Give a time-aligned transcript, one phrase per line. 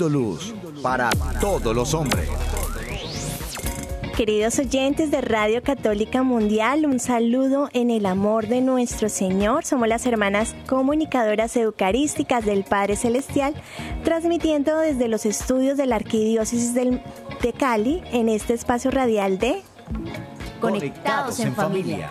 [0.00, 1.10] Siendo luz para
[1.42, 2.26] todos los hombres.
[4.16, 9.66] Queridos oyentes de Radio Católica Mundial, un saludo en el amor de nuestro Señor.
[9.66, 13.52] Somos las hermanas comunicadoras eucarísticas del Padre Celestial,
[14.02, 19.60] transmitiendo desde los estudios de la Arquidiócesis de Cali en este espacio radial de
[20.62, 22.10] Conectados en familia.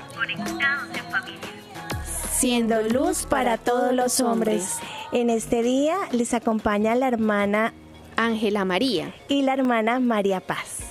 [2.29, 4.77] Siendo luz para todos los hombres.
[5.11, 7.73] En este día les acompaña la hermana
[8.15, 10.88] Ángela María y la hermana María Paz.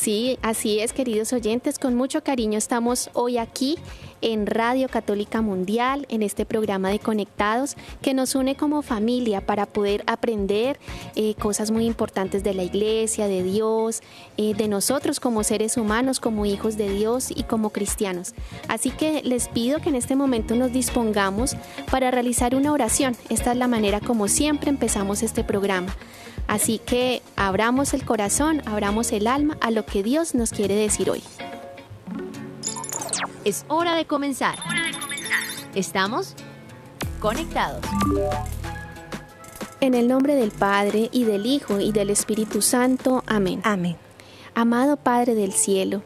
[0.00, 3.76] Sí, así es, queridos oyentes, con mucho cariño estamos hoy aquí
[4.20, 9.66] en Radio Católica Mundial, en este programa de Conectados, que nos une como familia para
[9.66, 10.78] poder aprender
[11.16, 14.02] eh, cosas muy importantes de la iglesia, de Dios,
[14.36, 18.34] eh, de nosotros como seres humanos, como hijos de Dios y como cristianos.
[18.68, 21.56] Así que les pido que en este momento nos dispongamos
[21.90, 23.16] para realizar una oración.
[23.30, 25.92] Esta es la manera como siempre empezamos este programa.
[26.46, 31.10] Así que abramos el corazón, abramos el alma a lo que Dios nos quiere decir
[31.10, 31.22] hoy.
[33.44, 34.58] Es hora de comenzar.
[35.74, 36.34] Estamos
[37.20, 37.84] conectados.
[39.80, 43.22] En el nombre del Padre y del Hijo y del Espíritu Santo.
[43.26, 43.60] Amén.
[43.64, 43.96] Amén.
[44.54, 46.02] Amado Padre del cielo,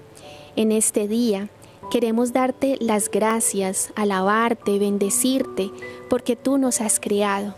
[0.57, 1.49] en este día
[1.91, 5.71] queremos darte las gracias, alabarte, bendecirte,
[6.11, 7.55] porque tú nos has creado,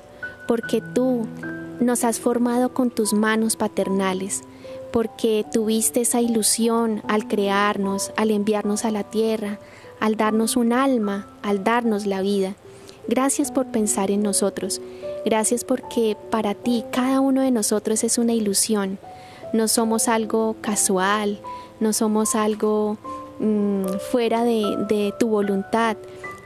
[0.46, 1.26] porque tú
[1.80, 4.42] nos has formado con tus manos paternales,
[4.92, 9.58] porque tuviste esa ilusión al crearnos, al enviarnos a la tierra,
[10.00, 12.54] al darnos un alma, al darnos la vida.
[13.08, 14.80] Gracias por pensar en nosotros.
[15.24, 18.98] Gracias porque para ti cada uno de nosotros es una ilusión.
[19.52, 21.40] No somos algo casual,
[21.80, 22.96] no somos algo
[23.40, 25.96] mm, fuera de, de tu voluntad.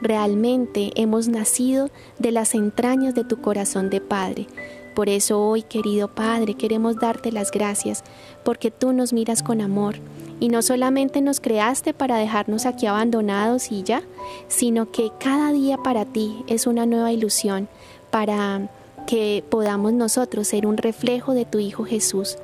[0.00, 4.46] Realmente hemos nacido de las entrañas de tu corazón de Padre.
[4.98, 8.02] Por eso hoy, querido Padre, queremos darte las gracias,
[8.42, 9.94] porque tú nos miras con amor
[10.40, 14.02] y no solamente nos creaste para dejarnos aquí abandonados y ya,
[14.48, 17.68] sino que cada día para ti es una nueva ilusión
[18.10, 18.70] para
[19.06, 22.36] que podamos nosotros ser un reflejo de tu Hijo Jesús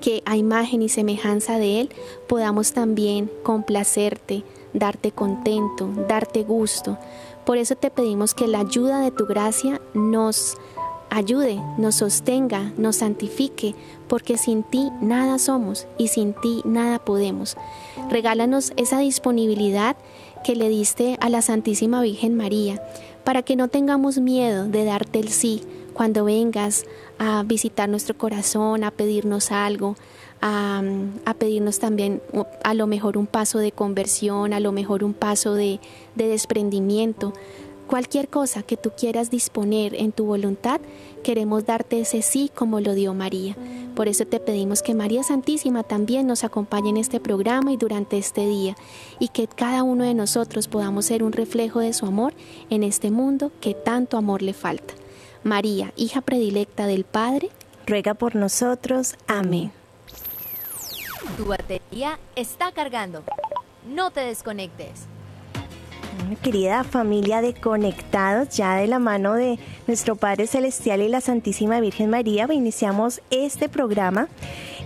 [0.00, 1.90] que a imagen y semejanza de Él
[2.28, 6.98] podamos también complacerte, darte contento, darte gusto.
[7.44, 10.56] Por eso te pedimos que la ayuda de tu gracia nos
[11.10, 13.74] ayude, nos sostenga, nos santifique,
[14.08, 17.56] porque sin ti nada somos y sin ti nada podemos.
[18.10, 19.96] Regálanos esa disponibilidad
[20.44, 22.82] que le diste a la Santísima Virgen María,
[23.24, 26.84] para que no tengamos miedo de darte el sí cuando vengas
[27.18, 29.96] a visitar nuestro corazón, a pedirnos algo,
[30.40, 30.82] a,
[31.38, 32.22] pedirnos también
[32.62, 35.80] a lo mejor un paso de conversión, a lo mejor un paso de,
[36.14, 37.32] de desprendimiento.
[37.88, 40.78] Cualquier cosa que tú quieras disponer en tu voluntad,
[41.24, 43.56] queremos darte ese sí como lo dio María.
[43.96, 48.18] Por eso te pedimos que María Santísima también nos acompañe en este programa y durante
[48.18, 48.76] este día,
[49.18, 52.34] y que cada uno de nosotros podamos ser un reflejo de su amor
[52.68, 54.92] en este mundo que tanto amor le falta.
[55.42, 57.48] María, hija predilecta del Padre,
[57.86, 59.14] ruega por nosotros.
[59.26, 59.72] Amén.
[61.38, 63.24] Tu batería está cargando.
[63.86, 65.06] No te desconectes
[66.42, 71.80] querida familia de Conectados, ya de la mano de nuestro Padre Celestial y la Santísima
[71.80, 74.28] Virgen María, iniciamos este programa.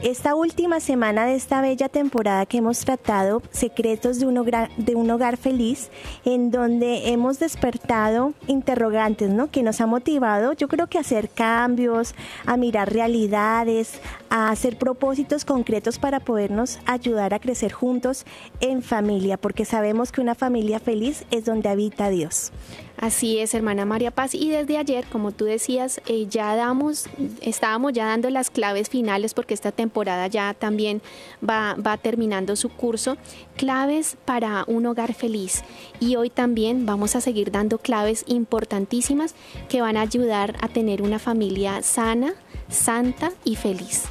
[0.03, 4.97] Esta última semana de esta bella temporada que hemos tratado, Secretos de un, hogar, de
[4.97, 5.91] un hogar feliz,
[6.25, 9.49] en donde hemos despertado interrogantes, ¿no?
[9.53, 12.17] Que nos ha motivado, yo creo que a hacer cambios,
[12.47, 18.27] a mirar realidades, a hacer propósitos concretos para podernos ayudar a crecer juntos
[18.59, 22.51] en familia, porque sabemos que una familia feliz es donde habita Dios.
[22.97, 24.35] Así es, hermana María Paz.
[24.35, 27.07] Y desde ayer, como tú decías, eh, ya damos,
[27.41, 31.03] estábamos ya dando las claves finales porque esta temporada ya también
[31.49, 33.17] va, va terminando su curso.
[33.57, 35.65] Claves para un hogar feliz.
[36.01, 39.35] Y hoy también vamos a seguir dando claves importantísimas
[39.69, 42.35] que van a ayudar a tener una familia sana,
[42.73, 44.05] santa y feliz.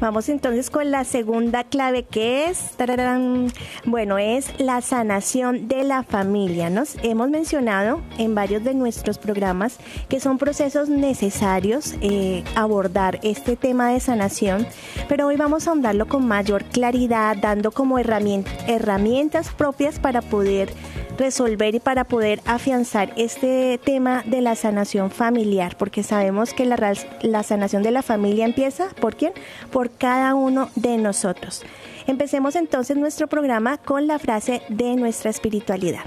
[0.00, 2.74] Vamos entonces con la segunda clave que es,
[3.84, 6.68] bueno, es la sanación de la familia.
[6.68, 9.78] Nos hemos mencionado en varios de nuestros programas
[10.08, 14.66] que son procesos necesarios eh, abordar este tema de sanación,
[15.08, 20.70] pero hoy vamos a ahondarlo con mayor claridad, dando como herramientas propias para poder
[21.16, 26.94] resolver y para poder afianzar este tema de la sanación familiar, porque sabemos que la,
[27.22, 29.32] la sanación de la familia empieza por quién?
[29.70, 31.62] Por cada uno de nosotros.
[32.06, 36.04] Empecemos entonces nuestro programa con la frase de nuestra espiritualidad.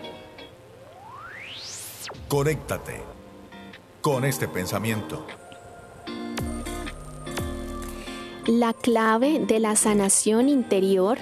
[2.28, 3.02] Conéctate
[4.02, 5.26] con este pensamiento.
[8.46, 11.18] La clave de la sanación interior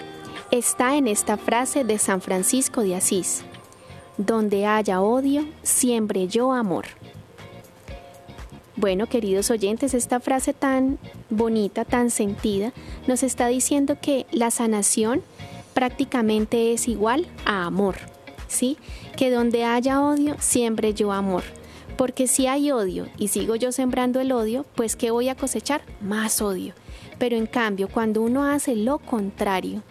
[0.51, 3.43] está en esta frase de San Francisco de Asís.
[4.17, 6.85] Donde haya odio, siempre yo amor.
[8.77, 12.73] Bueno, queridos oyentes, esta frase tan bonita, tan sentida,
[13.07, 15.21] nos está diciendo que la sanación
[15.73, 17.95] prácticamente es igual a amor,
[18.47, 18.77] ¿sí?
[19.15, 21.43] Que donde haya odio, siempre yo amor.
[21.97, 25.81] Porque si hay odio y sigo yo sembrando el odio, pues ¿qué voy a cosechar?
[26.01, 26.73] Más odio.
[27.17, 29.83] Pero en cambio, cuando uno hace lo contrario,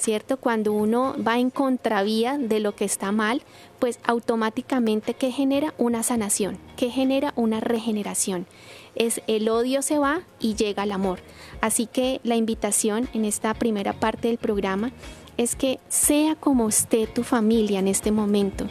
[0.00, 0.38] ¿cierto?
[0.38, 3.42] Cuando uno va en contravía de lo que está mal,
[3.78, 8.46] pues automáticamente que genera una sanación, que genera una regeneración.
[8.94, 11.20] Es el odio se va y llega el amor.
[11.60, 14.90] Así que la invitación en esta primera parte del programa
[15.36, 18.66] es que sea como esté tu familia en este momento,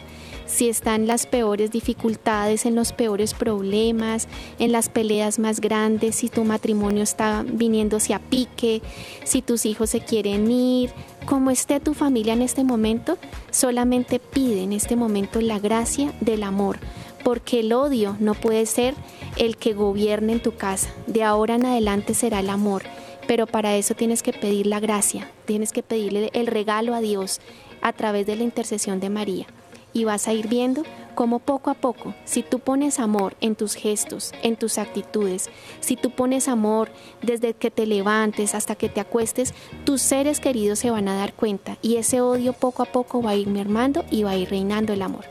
[0.50, 4.26] si están las peores dificultades, en los peores problemas,
[4.58, 8.82] en las peleas más grandes, si tu matrimonio está viniéndose a pique,
[9.24, 10.90] si tus hijos se quieren ir,
[11.24, 13.16] como esté tu familia en este momento,
[13.50, 16.78] solamente pide en este momento la gracia del amor,
[17.22, 18.94] porque el odio no puede ser
[19.36, 20.90] el que gobierne en tu casa.
[21.06, 22.82] De ahora en adelante será el amor,
[23.28, 27.40] pero para eso tienes que pedir la gracia, tienes que pedirle el regalo a Dios
[27.82, 29.46] a través de la intercesión de María
[29.92, 30.82] y vas a ir viendo
[31.14, 35.50] cómo poco a poco, si tú pones amor en tus gestos, en tus actitudes,
[35.80, 36.90] si tú pones amor
[37.20, 39.54] desde que te levantes hasta que te acuestes,
[39.84, 43.30] tus seres queridos se van a dar cuenta y ese odio poco a poco va
[43.30, 45.24] a ir mermando y va a ir reinando el amor.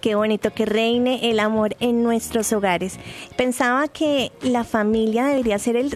[0.00, 2.98] Qué bonito que reine el amor en nuestros hogares.
[3.36, 5.90] Pensaba que la familia debería ser el,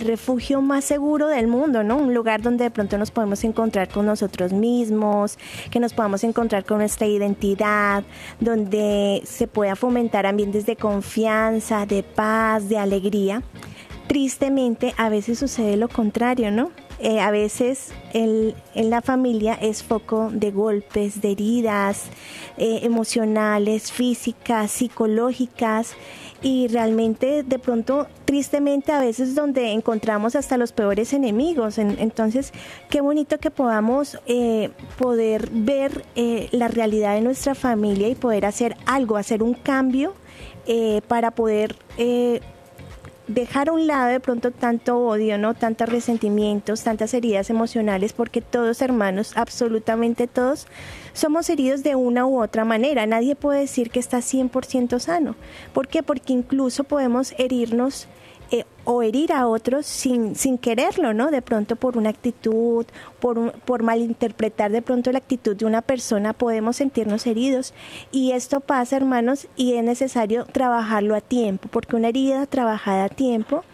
[0.00, 1.96] refugio más seguro del mundo, ¿no?
[1.96, 5.38] Un lugar donde de pronto nos podemos encontrar con nosotros mismos,
[5.70, 8.04] que nos podamos encontrar con nuestra identidad,
[8.38, 13.42] donde se pueda fomentar ambientes de confianza, de paz, de alegría.
[14.08, 16.70] Tristemente, a veces sucede lo contrario, ¿no?
[17.00, 18.54] Eh, a veces en
[18.90, 22.06] la familia es foco de golpes, de heridas
[22.56, 25.94] eh, emocionales, físicas, psicológicas
[26.42, 31.78] y realmente de pronto tristemente a veces donde encontramos hasta los peores enemigos.
[31.78, 32.52] entonces,
[32.90, 36.04] qué bonito que podamos eh, poder ver
[36.50, 40.14] la realidad de nuestra familia y poder hacer algo, hacer un cambio
[41.08, 41.76] para poder
[43.28, 45.54] dejar a un lado de pronto tanto odio, ¿no?
[45.54, 50.66] Tantos resentimientos, tantas heridas emocionales, porque todos hermanos, absolutamente todos,
[51.12, 53.06] somos heridos de una u otra manera.
[53.06, 55.36] Nadie puede decir que está 100% sano.
[55.72, 56.02] ¿Por qué?
[56.02, 58.08] Porque incluso podemos herirnos
[58.50, 61.30] eh, o herir a otros sin, sin quererlo, ¿no?
[61.30, 62.86] De pronto por una actitud,
[63.20, 67.74] por, por malinterpretar de pronto la actitud de una persona, podemos sentirnos heridos.
[68.10, 73.08] Y esto pasa, hermanos, y es necesario trabajarlo a tiempo, porque una herida trabajada a
[73.10, 73.64] tiempo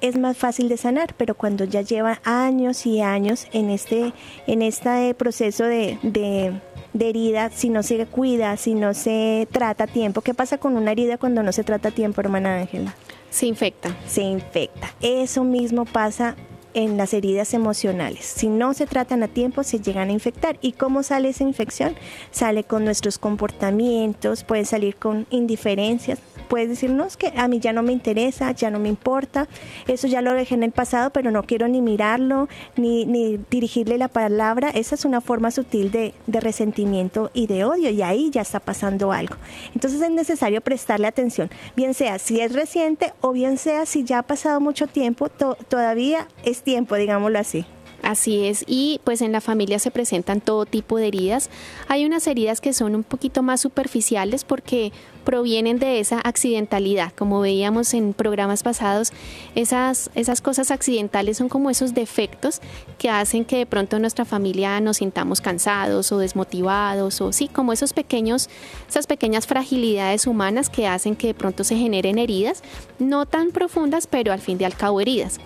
[0.00, 4.12] es más fácil de sanar, pero cuando ya lleva años y años en este,
[4.46, 6.60] en este proceso de, de,
[6.92, 10.76] de herida, si no se cuida, si no se trata a tiempo, ¿qué pasa con
[10.76, 12.94] una herida cuando no se trata a tiempo, hermana Ángela?
[13.30, 13.96] Se infecta.
[14.06, 14.92] Se infecta.
[15.00, 16.36] Eso mismo pasa
[16.74, 18.24] en las heridas emocionales.
[18.24, 20.58] Si no se tratan a tiempo, se llegan a infectar.
[20.60, 21.96] ¿Y cómo sale esa infección?
[22.30, 26.18] Sale con nuestros comportamientos, puede salir con indiferencias,
[26.50, 29.46] puedes decirnos que a mí ya no me interesa, ya no me importa,
[29.86, 33.96] eso ya lo dejé en el pasado, pero no quiero ni mirarlo, ni, ni dirigirle
[33.98, 34.68] la palabra.
[34.70, 38.58] Esa es una forma sutil de, de, resentimiento y de odio, y ahí ya está
[38.58, 39.36] pasando algo.
[39.76, 44.18] Entonces es necesario prestarle atención, bien sea si es reciente o bien sea si ya
[44.18, 47.64] ha pasado mucho tiempo, todavía es tiempo, digámoslo así.
[48.02, 51.50] Así es, y pues en la familia se presentan todo tipo de heridas.
[51.86, 57.12] Hay unas heridas que son un poquito más superficiales porque provienen de esa accidentalidad.
[57.16, 59.12] Como veíamos en programas pasados,
[59.54, 62.60] esas, esas cosas accidentales son como esos defectos
[62.98, 67.72] que hacen que de pronto nuestra familia nos sintamos cansados o desmotivados o sí, como
[67.72, 68.48] esos pequeños,
[68.88, 72.62] esas pequeñas fragilidades humanas que hacen que de pronto se generen heridas,
[72.98, 75.38] no tan profundas, pero al fin de al cabo heridas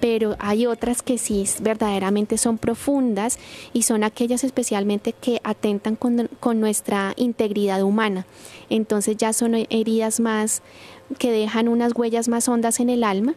[0.00, 3.38] pero hay otras que sí verdaderamente son profundas
[3.72, 8.26] y son aquellas especialmente que atentan con, con, nuestra integridad humana.
[8.70, 10.62] Entonces ya son heridas más
[11.18, 13.34] que dejan unas huellas más hondas en el alma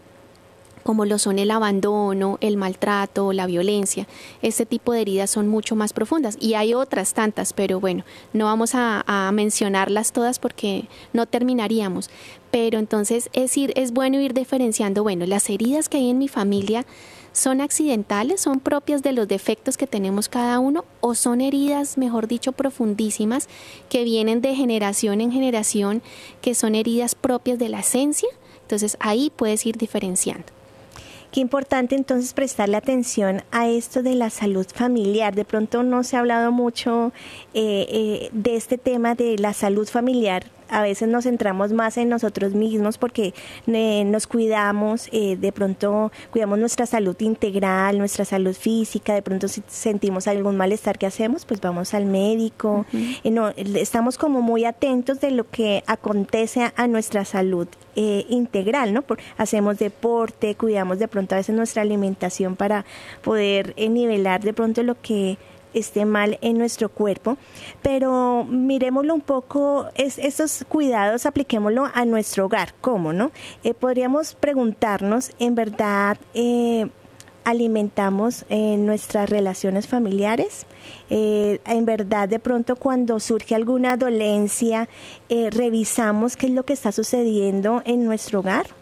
[0.84, 4.08] como lo son el abandono, el maltrato, la violencia.
[4.42, 8.46] Este tipo de heridas son mucho más profundas y hay otras tantas, pero bueno, no
[8.46, 12.10] vamos a, mencionarlas todas porque no terminaríamos.
[12.50, 16.28] Pero entonces es, ir, es bueno ir diferenciando, bueno, las heridas que hay en mi
[16.28, 16.86] familia
[17.34, 22.28] son accidentales, son propias de los defectos que tenemos cada uno o son heridas, mejor
[22.28, 23.48] dicho, profundísimas
[23.90, 26.02] que vienen de generación en generación,
[26.42, 28.30] que son heridas propias de la esencia.
[28.64, 30.46] Entonces ahí puedes ir diferenciando.
[31.32, 35.34] Qué importante entonces prestarle atención a esto de la salud familiar.
[35.34, 37.14] De pronto no se ha hablado mucho
[37.54, 42.10] eh, eh, de este tema de la salud familiar a veces nos centramos más en
[42.10, 43.34] nosotros mismos porque
[43.68, 49.48] eh, nos cuidamos, eh, de pronto cuidamos nuestra salud integral, nuestra salud física, de pronto
[49.48, 52.86] si sentimos algún malestar que hacemos, pues vamos al médico.
[52.94, 59.02] Eh, no, estamos como muy atentos de lo que acontece a, nuestra salud integral, ¿no?
[59.02, 62.86] Por, hacemos deporte, cuidamos de pronto a veces nuestra alimentación para
[63.22, 65.38] poder nivelar de pronto lo que
[65.74, 67.38] esté mal en nuestro cuerpo,
[67.82, 73.32] pero miremoslo un poco, es, estos cuidados apliquémoslo a nuestro hogar, ¿cómo no?
[73.64, 76.88] Eh, podríamos preguntarnos, en verdad, eh,
[77.44, 80.66] alimentamos eh, nuestras relaciones familiares.
[81.10, 84.88] en verdad, de pronto cuando surge alguna dolencia,
[85.30, 88.81] revisamos qué es lo que está sucediendo en nuestro hogar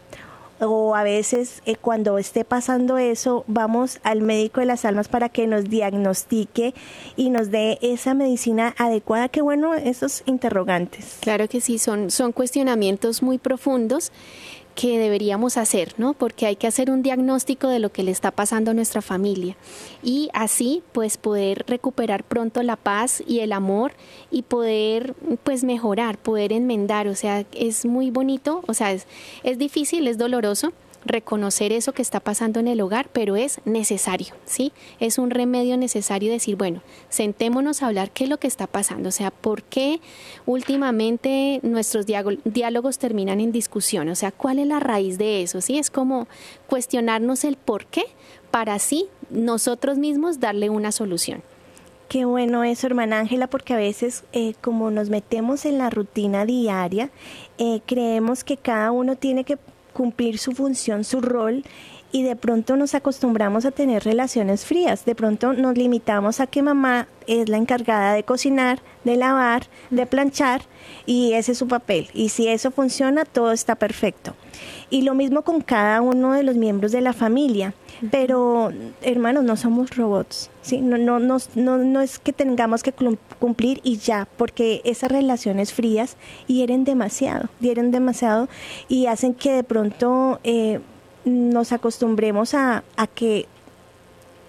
[0.60, 5.30] o a veces eh, cuando esté pasando eso, vamos al médico de las almas para
[5.30, 6.74] que nos diagnostique
[7.16, 9.30] y nos dé esa medicina adecuada.
[9.30, 11.18] Qué bueno esos interrogantes.
[11.22, 14.12] Claro que sí, son, son cuestionamientos muy profundos
[14.80, 16.14] que deberíamos hacer, ¿no?
[16.14, 19.58] Porque hay que hacer un diagnóstico de lo que le está pasando a nuestra familia
[20.02, 23.92] y así pues poder recuperar pronto la paz y el amor
[24.32, 29.06] y poder pues mejorar, poder enmendar, o sea, es muy bonito, o sea, es,
[29.44, 30.72] es difícil, es doloroso,
[31.06, 34.72] reconocer eso que está pasando en el hogar, pero es necesario, ¿sí?
[35.00, 39.10] Es un remedio necesario decir, bueno, sentémonos a hablar qué es lo que está pasando,
[39.10, 40.02] o sea, por qué
[40.46, 45.78] últimamente nuestros diálogos terminan en discusión, o sea, cuál es la raíz de eso, ¿sí?
[45.78, 46.28] Es como
[46.68, 48.04] cuestionarnos el por qué
[48.52, 51.44] para así nosotros mismos darle una solución.
[52.10, 56.44] Qué bueno eso, hermana Ángela, porque a veces eh, como nos metemos en la rutina
[56.44, 57.12] diaria,
[57.60, 59.60] eh, creemos que cada uno tiene que
[60.00, 61.62] cumplir su función, su rol
[62.12, 65.06] y de pronto nos acostumbramos a tener relaciones frías.
[65.06, 70.06] De pronto nos limitamos a que mamá es la encargada de cocinar, de lavar, de
[70.06, 70.62] planchar
[71.06, 72.10] y ese es su papel.
[72.14, 74.36] Y si eso funciona, todo está perfecto.
[74.90, 77.74] Y lo mismo con cada uno de los miembros de la familia.
[78.12, 80.50] Pero, hermanos, no somos robots.
[80.62, 80.82] ¿sí?
[80.82, 82.94] No, no, no, no, no es que tengamos que
[83.40, 86.16] cumplir y ya, porque esas relaciones frías
[86.48, 88.48] hieren demasiado, hieren demasiado
[88.88, 90.80] y hacen que de pronto eh,
[91.26, 93.48] nos acostumbremos a, a que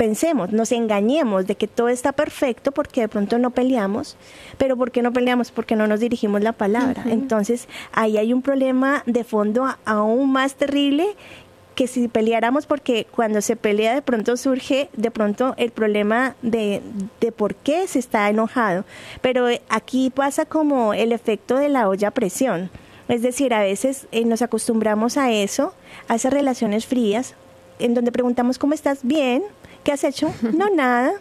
[0.01, 4.17] pensemos, nos engañemos de que todo está perfecto porque de pronto no peleamos,
[4.57, 5.51] pero ¿por qué no peleamos?
[5.51, 7.05] Porque no nos dirigimos la palabra.
[7.07, 11.07] Entonces ahí hay un problema de fondo aún más terrible
[11.75, 16.81] que si peleáramos porque cuando se pelea de pronto surge de pronto el problema de,
[17.21, 18.87] de por qué se está enojado.
[19.21, 22.71] Pero aquí pasa como el efecto de la olla a presión.
[23.11, 25.75] Es decir, a veces eh, nos acostumbramos a eso,
[26.07, 27.35] a esas relaciones frías,
[27.81, 29.43] en donde preguntamos cómo estás, bien,
[29.83, 30.33] ¿qué has hecho?
[30.57, 31.13] No, nada.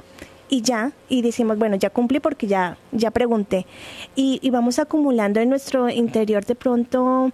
[0.51, 3.65] Y ya, y decimos, bueno, ya cumplí porque ya, ya pregunté.
[4.15, 7.31] Y, y vamos acumulando en nuestro interior de pronto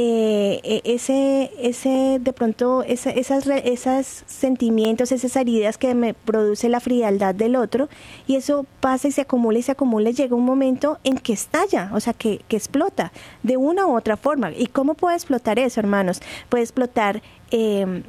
[0.00, 6.68] eh, e, ese, ese, de pronto, esa, esas, esos sentimientos, esas heridas que me produce
[6.68, 7.88] la frialdad del otro,
[8.28, 11.32] y eso pasa y se acumula y se acumula, y llega un momento en que
[11.32, 13.10] estalla, o sea, que, que explota
[13.42, 14.52] de una u otra forma.
[14.52, 16.20] ¿Y cómo puede explotar eso, hermanos?
[16.48, 18.04] Puede explotar eh,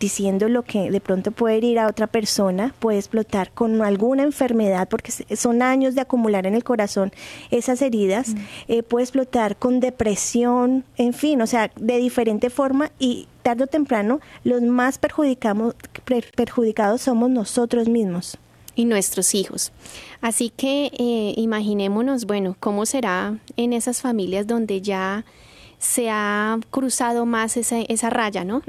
[0.00, 4.88] diciendo lo que de pronto puede ir a otra persona, puede explotar con alguna enfermedad,
[4.88, 7.12] porque son años de acumular en el corazón
[7.50, 8.38] esas heridas, mm.
[8.68, 13.66] eh, puede explotar con depresión, en fin, o sea, de diferente forma y tarde o
[13.66, 18.38] temprano los más perjudicados somos nosotros mismos.
[18.76, 19.70] Y nuestros hijos.
[20.20, 25.24] Así que eh, imaginémonos, bueno, cómo será en esas familias donde ya
[25.84, 28.62] se ha cruzado más esa, esa raya, ¿no?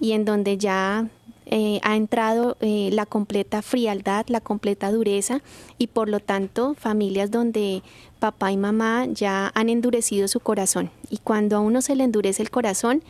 [0.00, 1.06] Y en donde ya
[1.44, 5.42] eh, ha entrado eh, la completa frialdad, la completa dureza
[5.76, 7.82] y por lo tanto familias donde
[8.20, 10.90] papá y mamá ya han endurecido su corazón.
[11.10, 13.02] Y cuando a uno se le endurece el corazón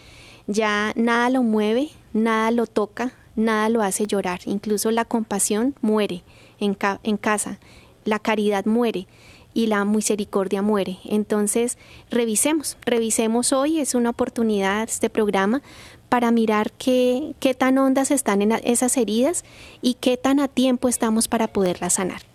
[0.48, 6.24] ya nada lo mueve, nada lo toca, nada lo hace llorar, incluso la compasión muere
[6.58, 7.60] en, en casa,
[8.04, 9.06] la caridad muere
[9.54, 10.98] y la misericordia muere.
[11.04, 11.78] Entonces,
[12.10, 15.62] revisemos, revisemos hoy, es una oportunidad este programa
[16.08, 19.44] para mirar qué, qué tan hondas están en esas heridas
[19.80, 22.31] y qué tan a tiempo estamos para poderlas sanar.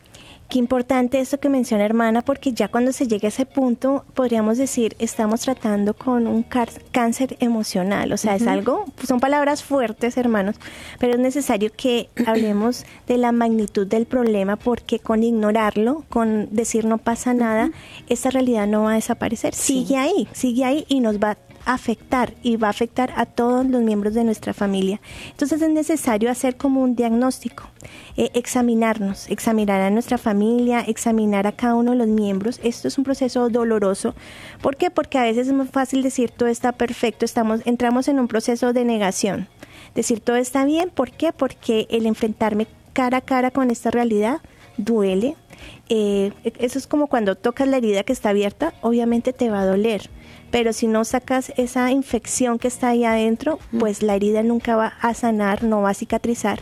[0.50, 4.58] Qué importante esto que menciona hermana, porque ya cuando se llega a ese punto, podríamos
[4.58, 6.44] decir, estamos tratando con un
[6.92, 8.14] cáncer emocional.
[8.14, 10.56] O sea, es algo, son palabras fuertes, hermanos,
[11.00, 16.86] pero es necesario que hablemos de la magnitud del problema, porque con ignorarlo, con decir
[16.86, 17.72] no pasa nada,
[18.08, 19.54] esa realidad no va a desaparecer.
[19.54, 21.38] Sigue ahí, sigue ahí y nos va
[21.68, 25.02] afectar y va a afectar a todos los miembros de nuestra familia.
[25.32, 27.70] Entonces es necesario hacer como un diagnóstico,
[28.16, 32.60] eh, examinarnos, examinar a nuestra familia, examinar a cada uno de los miembros.
[32.64, 34.16] Esto es un proceso doloroso.
[34.62, 34.90] ¿Por qué?
[34.90, 38.72] Porque a veces es muy fácil decir todo está perfecto, estamos, entramos en un proceso
[38.72, 39.48] de negación.
[39.94, 41.34] Decir todo está bien, ¿por qué?
[41.34, 44.42] Porque el enfrentarme cara a cara con esta realidad
[44.78, 45.36] duele,
[45.90, 49.66] eh, eso es como cuando tocas la herida que está abierta, obviamente te va a
[49.66, 50.10] doler,
[50.52, 54.94] pero si no sacas esa infección que está ahí adentro, pues la herida nunca va
[55.02, 56.60] a sanar, no va a cicatrizar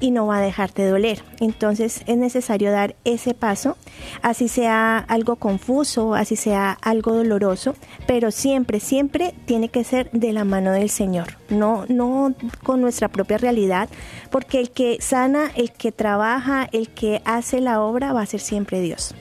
[0.00, 1.22] y no va a dejarte doler.
[1.40, 3.76] Entonces es necesario dar ese paso,
[4.22, 7.74] así sea algo confuso, así sea algo doloroso,
[8.06, 13.08] pero siempre, siempre tiene que ser de la mano del Señor, no, no con nuestra
[13.08, 13.88] propia realidad,
[14.30, 18.40] porque el que sana, el que trabaja, el que hace la obra va a ser
[18.40, 19.14] siempre Dios.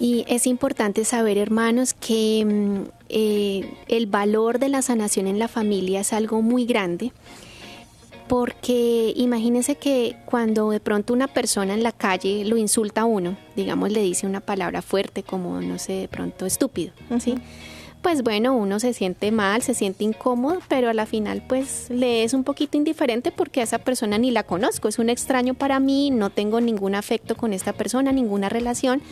[0.00, 5.48] Y es importante saber, hermanos, que mm, eh, el valor de la sanación en la
[5.48, 7.12] familia es algo muy grande
[8.28, 13.36] porque imagínense que cuando de pronto una persona en la calle lo insulta a uno,
[13.56, 17.34] digamos le dice una palabra fuerte como no sé, de pronto estúpido, ¿sí?
[18.02, 22.22] Pues bueno, uno se siente mal, se siente incómodo, pero a la final pues le
[22.22, 25.80] es un poquito indiferente porque a esa persona ni la conozco, es un extraño para
[25.80, 29.02] mí, no tengo ningún afecto con esta persona, ninguna relación,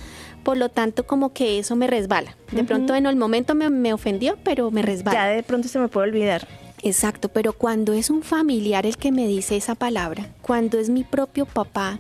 [0.42, 2.36] por lo tanto como que eso me resbala.
[2.52, 5.18] De pronto en el momento me, me ofendió, pero me resbala.
[5.18, 6.46] Ya de pronto se me puede olvidar.
[6.82, 11.04] Exacto, pero cuando es un familiar el que me dice esa palabra, cuando es mi
[11.04, 11.98] propio papá,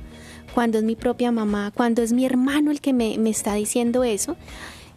[0.54, 4.04] cuando es mi propia mamá, cuando es mi hermano el que me, me está diciendo
[4.04, 4.36] eso,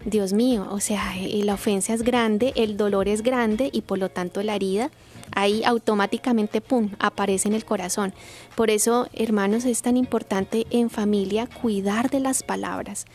[0.05, 3.97] Dios mío, o sea, eh, la ofensa es grande, el dolor es grande y por
[3.97, 4.91] lo tanto la herida
[5.35, 8.13] ahí automáticamente, ¡pum!, aparece en el corazón.
[8.55, 13.05] Por eso, hermanos, es tan importante en familia cuidar de las palabras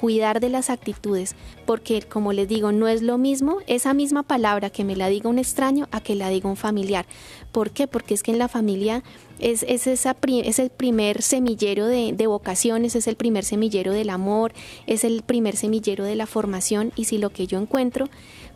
[0.00, 1.34] cuidar de las actitudes,
[1.66, 5.28] porque como les digo, no es lo mismo esa misma palabra que me la diga
[5.28, 7.04] un extraño a que la diga un familiar.
[7.52, 7.86] ¿Por qué?
[7.86, 9.02] Porque es que en la familia
[9.40, 14.08] es, es, esa, es el primer semillero de, de, vocaciones, es el primer semillero del
[14.08, 14.54] amor,
[14.86, 18.08] es el primer semillero de la formación y si lo que yo encuentro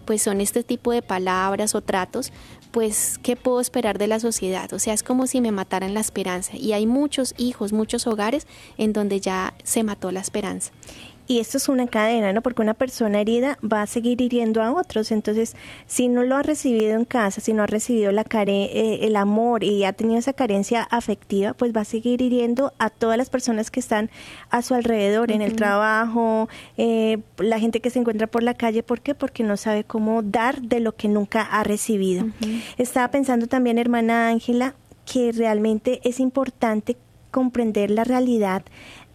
[0.06, 2.32] pues son este tipo de palabras o tratos,
[2.74, 4.72] pues ¿qué puedo esperar de la sociedad?
[4.72, 8.48] O sea, es como si me mataran la esperanza y hay muchos hijos, muchos hogares
[8.78, 10.72] en donde ya se mató la esperanza.
[11.26, 12.42] Y esto es una cadena, ¿no?
[12.42, 15.10] Porque una persona herida va a seguir hiriendo a otros.
[15.10, 15.56] Entonces,
[15.86, 19.16] si no lo ha recibido en casa, si no ha recibido la care eh, el
[19.16, 23.30] amor y ha tenido esa carencia afectiva, pues va a seguir hiriendo a todas las
[23.30, 24.10] personas que están
[24.50, 28.82] a su alrededor, en el trabajo, eh, la gente que se encuentra por la calle.
[28.82, 29.14] ¿Por qué?
[29.14, 32.26] Porque no sabe cómo dar de lo que nunca ha recibido.
[32.76, 34.74] Estaba pensando también, hermana Ángela,
[35.10, 36.96] que realmente es importante
[37.30, 38.62] comprender la realidad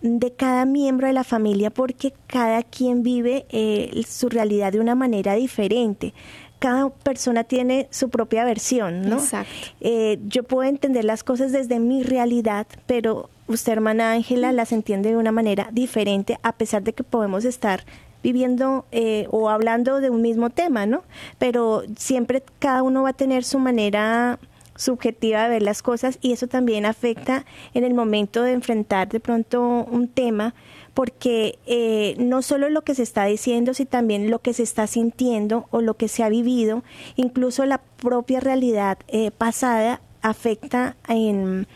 [0.01, 4.95] de cada miembro de la familia porque cada quien vive eh, su realidad de una
[4.95, 6.13] manera diferente.
[6.59, 9.17] Cada persona tiene su propia versión, ¿no?
[9.17, 9.69] Exacto.
[9.79, 15.09] Eh, yo puedo entender las cosas desde mi realidad, pero usted, hermana Ángela, las entiende
[15.09, 17.85] de una manera diferente, a pesar de que podemos estar
[18.21, 21.03] viviendo eh, o hablando de un mismo tema, ¿no?
[21.37, 24.37] Pero siempre cada uno va a tener su manera
[24.79, 29.19] subjetiva de ver las cosas y eso también afecta en el momento de enfrentar de
[29.19, 30.55] pronto un tema
[30.93, 34.87] porque eh, no solo lo que se está diciendo, sino también lo que se está
[34.87, 36.83] sintiendo o lo que se ha vivido,
[37.17, 41.67] incluso la propia realidad eh, pasada afecta en,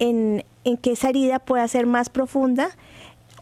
[0.00, 2.76] en, en que esa herida pueda ser más profunda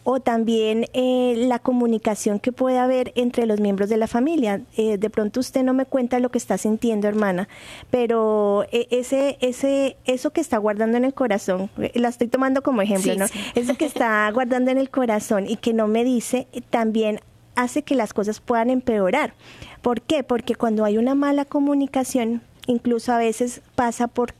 [0.08, 4.60] o también eh, la comunicación que puede haber entre los miembros de la familia.
[4.76, 7.48] Eh, de pronto usted no me cuenta lo que está sintiendo, hermana,
[7.90, 12.82] pero eh, ese, ese, eso que está guardando en el corazón, la estoy tomando como
[12.82, 13.26] ejemplo, ¿no?
[13.56, 17.18] Eso que está guardando en el corazón y que no me dice, también
[17.56, 19.34] hace que las cosas puedan empeorar.
[19.82, 20.22] ¿Por qué?
[20.22, 24.34] Porque cuando hay una mala comunicación, incluso a veces pasa por,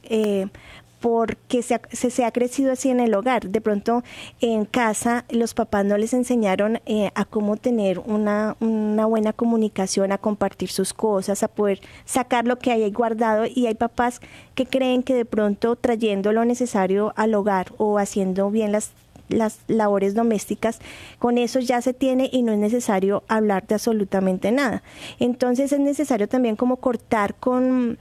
[1.06, 3.48] porque se, se, ha crecido así en el hogar.
[3.48, 4.02] De pronto
[4.40, 10.10] en casa los papás no les enseñaron eh, a cómo tener una, una buena comunicación,
[10.10, 14.20] a compartir sus cosas, a poder sacar lo que hay guardado y hay papás
[14.56, 18.90] que creen que de pronto trayendo lo necesario al hogar o haciendo bien las
[19.28, 20.80] las labores domésticas,
[21.20, 24.82] con eso ya se tiene y no es necesario hablar de absolutamente nada.
[25.20, 27.98] Entonces es necesario también como cortar con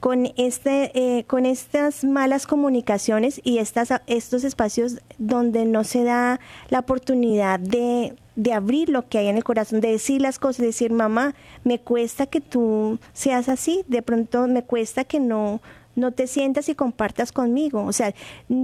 [0.00, 6.40] con este eh, con estas malas comunicaciones y estas estos espacios donde no se da
[6.68, 10.58] la oportunidad de de abrir lo que hay en el corazón, de decir las cosas,
[10.58, 11.34] de decir, mamá,
[11.64, 15.60] me cuesta que tú seas así, de pronto me cuesta que no,
[15.98, 17.84] no te sientas y compartas conmigo.
[17.84, 18.14] O sea,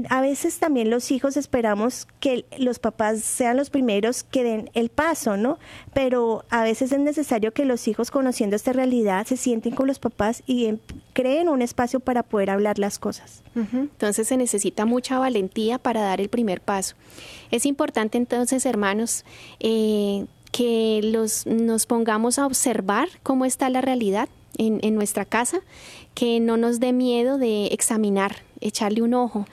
[0.09, 4.89] a veces también los hijos esperamos que los papás sean los primeros que den el
[4.89, 5.59] paso, ¿no?
[5.93, 9.99] Pero a veces es necesario que los hijos, conociendo esta realidad, se sienten con los
[9.99, 10.79] papás y em,
[11.13, 13.43] creen un espacio para poder hablar las cosas.
[13.55, 16.97] Entonces se necesita mucha valentía para dar el primer paso.
[17.51, 19.25] Es importante entonces, hermanos,
[19.61, 25.61] eh, que los, nos pongamos a observar cómo está la realidad en, en nuestra casa,
[26.15, 29.47] que no nos dé miedo de examinar, echarle un ojo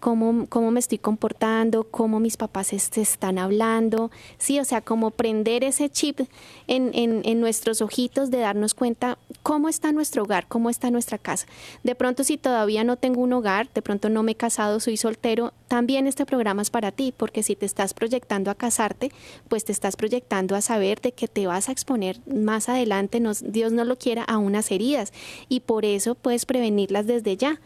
[0.00, 5.10] cómo, cómo me estoy comportando, cómo mis papás se están hablando, sí, o sea, como
[5.10, 6.20] prender ese chip
[6.66, 11.18] en, en, en, nuestros ojitos de darnos cuenta cómo está nuestro hogar, cómo está nuestra
[11.18, 11.46] casa.
[11.82, 14.96] De pronto, si todavía no tengo un hogar, de pronto no me he casado, soy
[14.96, 19.12] soltero, también este programa es para ti, porque si te estás proyectando a casarte,
[19.48, 23.72] pues te estás proyectando a saber de que te vas a exponer más adelante, Dios
[23.72, 25.12] no lo quiera, a unas heridas,
[25.48, 27.60] y por eso puedes prevenirlas desde ya.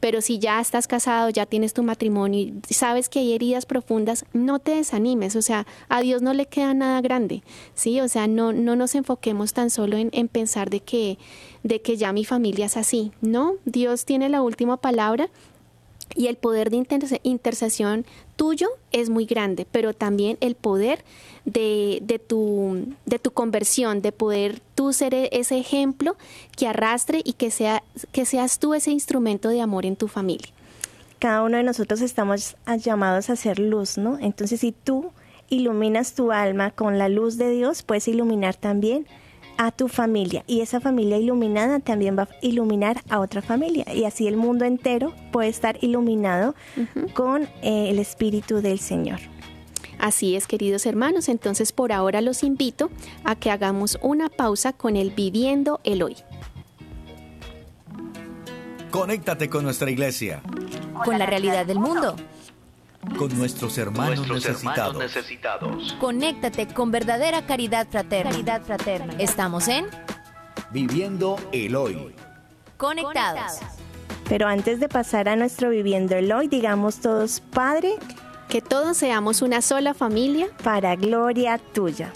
[0.00, 4.24] Pero si ya estás casado, ya tienes tu matrimonio y sabes que hay heridas profundas,
[4.32, 7.42] no te desanimes, o sea, a Dios no le queda nada grande,
[7.74, 8.00] ¿sí?
[8.00, 11.18] O sea, no, no nos enfoquemos tan solo en, en pensar de que,
[11.64, 15.28] de que ya mi familia es así, no, Dios tiene la última palabra
[16.14, 16.82] y el poder de
[17.24, 21.04] intercesión tuyo es muy grande, pero también el poder
[21.44, 26.16] de, de, tu, de tu conversión, de poder tú ser e, ese ejemplo
[26.56, 30.55] que arrastre y que, sea, que seas tú ese instrumento de amor en tu familia
[31.26, 34.16] cada uno de nosotros estamos llamados a hacer luz, ¿no?
[34.20, 35.10] Entonces, si tú
[35.48, 39.08] iluminas tu alma con la luz de Dios, puedes iluminar también
[39.56, 44.04] a tu familia y esa familia iluminada también va a iluminar a otra familia y
[44.04, 46.54] así el mundo entero puede estar iluminado
[47.14, 49.18] con eh, el Espíritu del Señor.
[49.98, 52.88] Así es, queridos hermanos, entonces por ahora los invito
[53.24, 56.18] a que hagamos una pausa con el Viviendo el Hoy.
[58.96, 60.40] Conéctate con nuestra iglesia.
[61.04, 62.16] Con la realidad del mundo.
[63.18, 65.94] Con nuestros hermanos, necesitados.
[66.00, 68.30] Conéctate con verdadera caridad fraterna.
[68.30, 69.12] Caridad fraterna.
[69.18, 69.84] Estamos en
[70.70, 72.14] Viviendo el Hoy.
[72.78, 73.58] Conectados.
[74.30, 77.96] Pero antes de pasar a nuestro Viviendo el Hoy, digamos todos, Padre,
[78.48, 82.14] que todos seamos una sola familia para gloria tuya.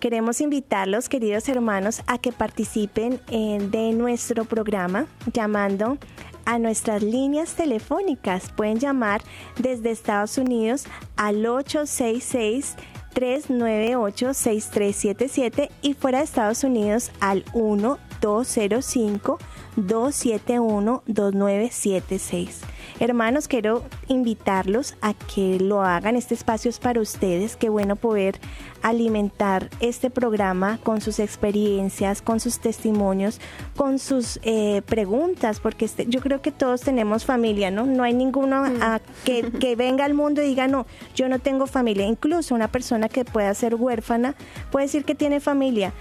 [0.00, 5.98] Queremos invitarlos, queridos hermanos, a que participen de nuestro programa llamando
[6.44, 8.50] a nuestras líneas telefónicas.
[8.56, 9.22] Pueden llamar
[9.58, 10.84] desde Estados Unidos
[11.16, 12.76] al 866
[13.12, 19.38] 398 6377 y fuera de Estados Unidos al 1 205
[19.76, 22.60] 271 2976.
[23.02, 26.14] Hermanos, quiero invitarlos a que lo hagan.
[26.14, 27.56] Este espacio es para ustedes.
[27.56, 28.38] Qué bueno poder
[28.80, 33.40] alimentar este programa con sus experiencias, con sus testimonios,
[33.74, 37.86] con sus eh, preguntas, porque este, yo creo que todos tenemos familia, ¿no?
[37.86, 39.00] No hay ninguno mm.
[39.24, 40.86] que, venga al mundo y diga, no,
[41.16, 42.06] yo no tengo familia.
[42.06, 44.36] Incluso una persona que pueda ser huérfana
[44.70, 45.92] puede decir que tiene familia.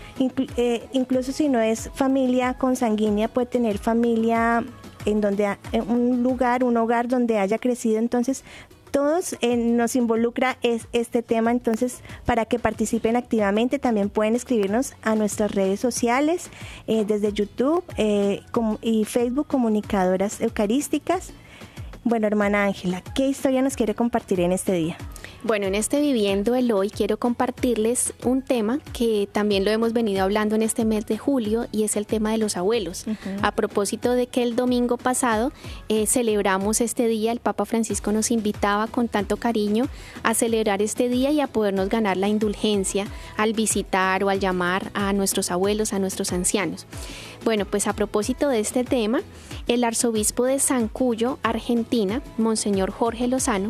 [0.55, 4.63] Eh, incluso si no es familia consanguínea, puede tener familia
[5.05, 7.99] en donde un lugar, un hogar donde haya crecido.
[7.99, 8.43] Entonces,
[8.91, 14.93] todos eh, nos involucra es, este tema, entonces para que participen activamente también pueden escribirnos
[15.01, 16.49] a nuestras redes sociales,
[16.87, 18.41] eh, desde YouTube eh,
[18.81, 21.31] y Facebook Comunicadoras Eucarísticas.
[22.03, 24.97] Bueno, hermana Ángela, ¿qué historia nos quiere compartir en este día?
[25.43, 30.23] Bueno, en este Viviendo el Hoy quiero compartirles un tema que también lo hemos venido
[30.23, 33.05] hablando en este mes de julio y es el tema de los abuelos.
[33.41, 35.51] A propósito de que el domingo pasado
[35.89, 39.85] eh, celebramos este día, el Papa Francisco nos invitaba con tanto cariño
[40.21, 44.91] a celebrar este día y a podernos ganar la indulgencia al visitar o al llamar
[44.93, 46.85] a nuestros abuelos, a nuestros ancianos.
[47.43, 49.21] Bueno, pues a propósito de este tema,
[49.67, 53.69] el arzobispo de San Cuyo, Argentina, Monseñor Jorge Lozano,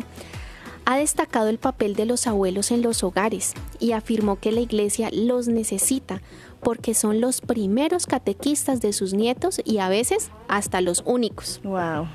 [0.84, 5.10] ha destacado el papel de los abuelos en los hogares y afirmó que la iglesia
[5.12, 6.20] los necesita
[6.60, 11.60] porque son los primeros catequistas de sus nietos y a veces hasta los únicos.
[11.64, 12.08] Wow.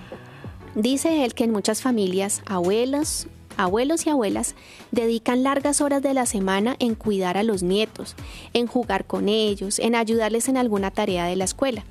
[0.76, 4.56] Dice él que en muchas familias, abuelos, abuelos y abuelas
[4.92, 8.16] dedican largas horas de la semana en cuidar a los nietos,
[8.54, 11.84] en jugar con ellos, en ayudarles en alguna tarea de la escuela.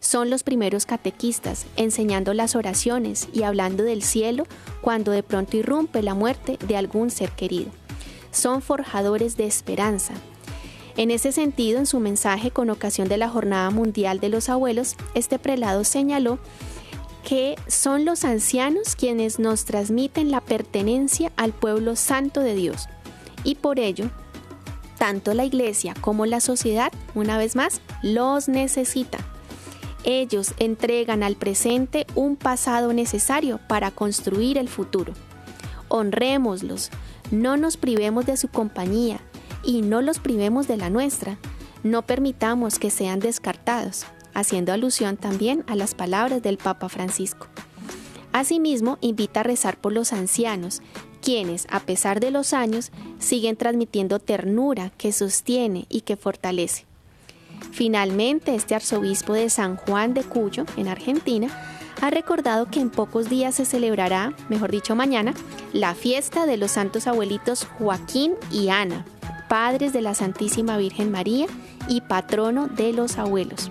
[0.00, 4.44] Son los primeros catequistas, enseñando las oraciones y hablando del cielo
[4.80, 7.70] cuando de pronto irrumpe la muerte de algún ser querido.
[8.30, 10.14] Son forjadores de esperanza.
[10.96, 14.96] En ese sentido, en su mensaje con ocasión de la Jornada Mundial de los Abuelos,
[15.14, 16.38] este prelado señaló
[17.24, 22.88] que son los ancianos quienes nos transmiten la pertenencia al pueblo santo de Dios.
[23.44, 24.10] Y por ello,
[24.98, 29.18] tanto la iglesia como la sociedad, una vez más, los necesita.
[30.04, 35.12] Ellos entregan al presente un pasado necesario para construir el futuro.
[35.88, 36.90] Honrémoslos,
[37.30, 39.20] no nos privemos de su compañía
[39.62, 41.38] y no los privemos de la nuestra.
[41.82, 44.06] No permitamos que sean descartados
[44.38, 47.48] haciendo alusión también a las palabras del Papa Francisco.
[48.32, 50.80] Asimismo, invita a rezar por los ancianos,
[51.20, 56.86] quienes, a pesar de los años, siguen transmitiendo ternura que sostiene y que fortalece.
[57.72, 61.48] Finalmente, este arzobispo de San Juan de Cuyo, en Argentina,
[62.00, 65.34] ha recordado que en pocos días se celebrará, mejor dicho mañana,
[65.72, 69.04] la fiesta de los santos abuelitos Joaquín y Ana,
[69.48, 71.46] padres de la Santísima Virgen María
[71.88, 73.68] y patrono de los abuelos.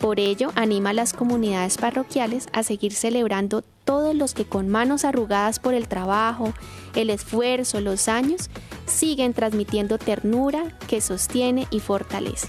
[0.00, 5.04] Por ello, anima a las comunidades parroquiales a seguir celebrando todos los que con manos
[5.04, 6.54] arrugadas por el trabajo,
[6.94, 8.48] el esfuerzo, los años,
[8.86, 12.48] siguen transmitiendo ternura que sostiene y fortalece.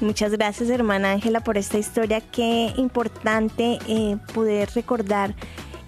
[0.00, 2.20] Muchas gracias hermana Ángela por esta historia.
[2.20, 5.34] Qué importante eh, poder recordar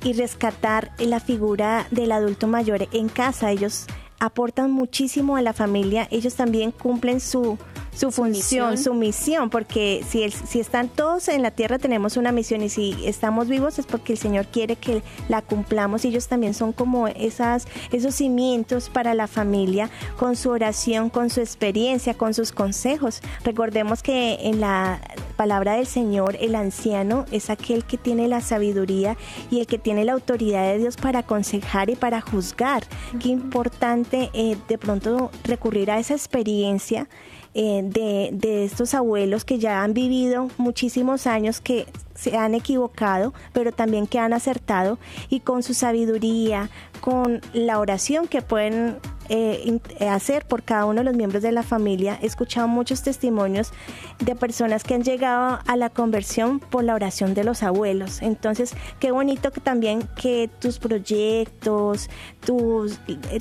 [0.03, 3.53] y rescatar la figura del adulto mayor en casa.
[3.53, 3.87] Ellos
[4.19, 6.09] aportan muchísimo a la familia.
[6.11, 7.57] Ellos también cumplen su,
[7.97, 12.63] su función, su misión, porque si, si están todos en la tierra tenemos una misión
[12.63, 16.53] y si estamos vivos es porque el Señor quiere que la cumplamos y ellos también
[16.53, 22.35] son como esas, esos cimientos para la familia con su oración, con su experiencia, con
[22.35, 23.23] sus consejos.
[23.45, 25.01] Recordemos que en la
[25.37, 29.17] palabra del Señor el anciano es aquel que tiene la sabiduría
[29.51, 32.85] y el que tiene la autoridad de Dios para aconsejar y para juzgar.
[33.21, 37.09] Qué importante eh, de pronto recurrir a esa experiencia
[37.59, 41.87] eh, de, de estos abuelos que ya han vivido muchísimos años, que
[42.17, 44.99] se han equivocado, pero también que han acertado
[45.29, 48.97] y con su sabiduría, con la oración que pueden
[49.29, 52.19] eh, eh, hacer por cada uno de los miembros de la familia.
[52.23, 53.73] He escuchado muchos testimonios
[54.21, 58.23] de personas que han llegado a la conversión por la oración de los abuelos.
[58.23, 62.09] Entonces, qué bonito que también que tus proyectos,
[62.45, 63.41] tus, eh,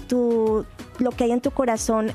[0.97, 2.11] lo que hay en tu corazón,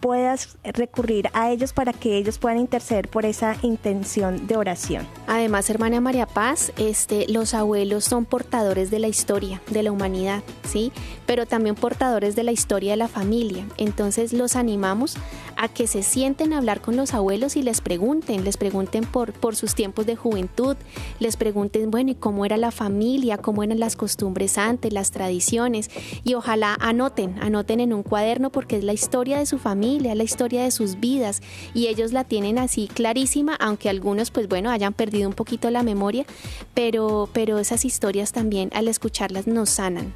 [0.00, 5.06] puedas recurrir a ellos para que ellos puedan interceder por esa intención de oración.
[5.26, 10.42] Además, hermana María Paz, este, los abuelos son portadores de la historia, de la humanidad,
[10.64, 10.92] ¿sí?
[11.26, 13.66] Pero también portadores de la historia de la familia.
[13.76, 15.16] Entonces los animamos
[15.56, 19.32] a que se sienten a hablar con los abuelos y les pregunten, les pregunten por,
[19.32, 20.76] por sus tiempos de juventud,
[21.20, 23.38] les pregunten, bueno, ¿y cómo era la familia?
[23.38, 25.90] ¿Cómo eran las costumbres antes, las tradiciones?
[26.24, 30.24] Y ojalá anoten, anoten en un cuaderno porque es la historia de su familia, la
[30.24, 31.42] historia de sus vidas
[31.74, 35.81] y ellos la tienen así clarísima, aunque algunos pues bueno hayan perdido un poquito la
[35.82, 36.24] memoria,
[36.74, 40.12] pero, pero esas historias también al escucharlas nos sanan.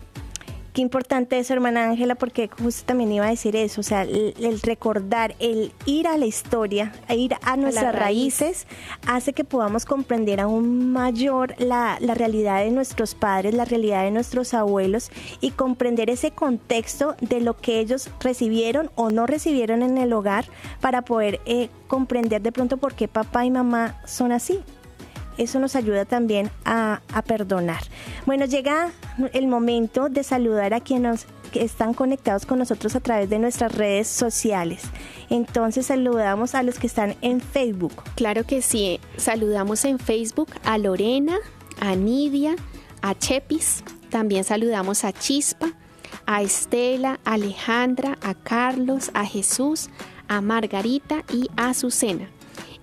[0.76, 4.60] Qué importante eso, hermana Ángela, porque justo también iba a decir eso, o sea, el,
[4.60, 8.66] recordar, el ir a la historia, ir a nuestras raíces,
[9.06, 14.10] hace que podamos comprender aún mayor la, la realidad de nuestros padres, la realidad de
[14.10, 19.96] nuestros abuelos y comprender ese contexto de lo que ellos recibieron o no recibieron en
[19.96, 20.44] el hogar
[20.82, 24.60] para poder eh, comprender de pronto por qué papá y mamá son así
[25.38, 27.82] eso nos ayuda también a, perdonar.
[28.24, 28.90] Bueno, llega
[29.32, 34.08] el momento de saludar a quienes están conectados con nosotros a través de nuestras redes
[34.08, 34.82] sociales.
[35.30, 37.94] Entonces saludamos a los que están en Facebook.
[38.14, 41.36] Claro que sí, saludamos en Facebook a Lorena,
[41.80, 42.56] a Nidia,
[43.02, 45.72] a Chepis, también saludamos a Chispa,
[46.26, 49.90] a Estela, a Alejandra, a Carlos, a Jesús,
[50.28, 52.28] a Margarita y a Azucena.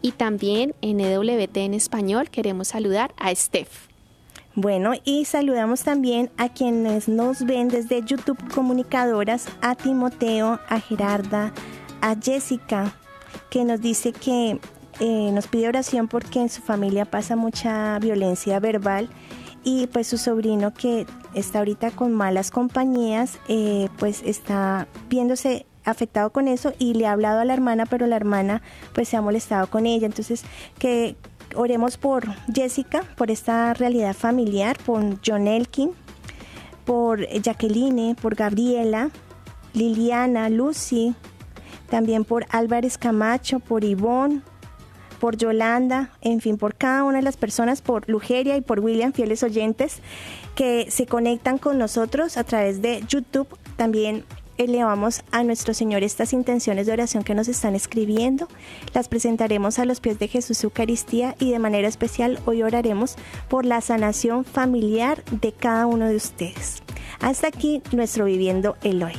[0.04, 3.88] Y también en EWT en español queremos saludar a Steph.
[4.54, 11.54] Bueno, y saludamos también a quienes nos ven desde YouTube Comunicadoras, a Timoteo, a Gerarda,
[12.02, 12.94] a Jessica,
[13.50, 14.60] que nos dice que
[15.00, 19.10] eh, nos pide oración porque en su familia pasa mucha violencia verbal
[19.64, 26.32] y pues su sobrino que está ahorita con malas compañías, eh, pues está viéndose afectado
[26.32, 28.62] con eso y le ha hablado a la hermana, pero la hermana
[28.94, 30.06] pues se ha molestado con ella.
[30.06, 30.44] Entonces,
[30.80, 31.16] que
[31.56, 35.92] oremos por Jessica, por esta realidad familiar, por John Elkin,
[36.86, 39.10] por Jacqueline, por Gabriela,
[39.74, 41.16] Liliana, Lucy,
[41.90, 44.42] también por Álvarez Camacho, por Ivonne,
[45.20, 49.14] por Yolanda, en fin, por cada una de las personas, por Lugeria y por William,
[49.14, 50.02] fieles oyentes,
[50.56, 53.48] que se conectan con nosotros a través de YouTube.
[53.78, 54.26] También
[54.58, 58.48] elevamos a nuestro Señor estas intenciones de oración que nos están escribiendo.
[58.94, 63.16] Las presentaremos a los pies de Jesús Eucaristía y de manera especial hoy oraremos
[63.50, 66.84] por la sanación familiar de cada uno de ustedes.
[67.20, 69.14] Hasta aquí nuestro Viviendo el Hoy.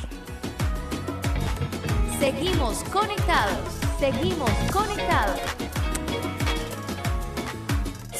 [2.19, 3.59] Seguimos conectados,
[3.99, 5.41] seguimos conectados.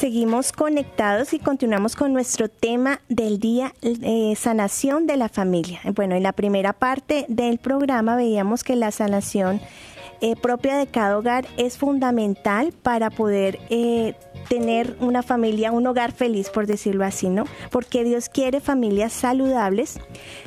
[0.05, 5.79] Seguimos conectados y continuamos con nuestro tema del día, eh, sanación de la familia.
[5.95, 9.59] Bueno, en la primera parte del programa veíamos que la sanación
[10.25, 14.15] eh, propia de cada hogar es fundamental para poder eh,
[14.49, 17.43] tener una familia, un hogar feliz, por decirlo así, ¿no?
[17.69, 19.99] Porque Dios quiere familias saludables,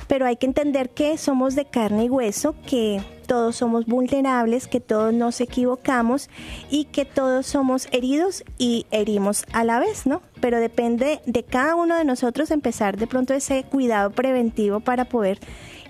[0.08, 4.80] pero hay que entender que somos de carne y hueso, que todos somos vulnerables, que
[4.80, 6.28] todos nos equivocamos
[6.68, 10.22] y que todos somos heridos y herimos a la vez, ¿no?
[10.40, 15.38] Pero depende de cada uno de nosotros empezar de pronto ese cuidado preventivo para poder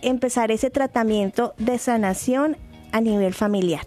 [0.02, 2.58] empezar ese tratamiento de sanación
[2.92, 3.86] a nivel familiar.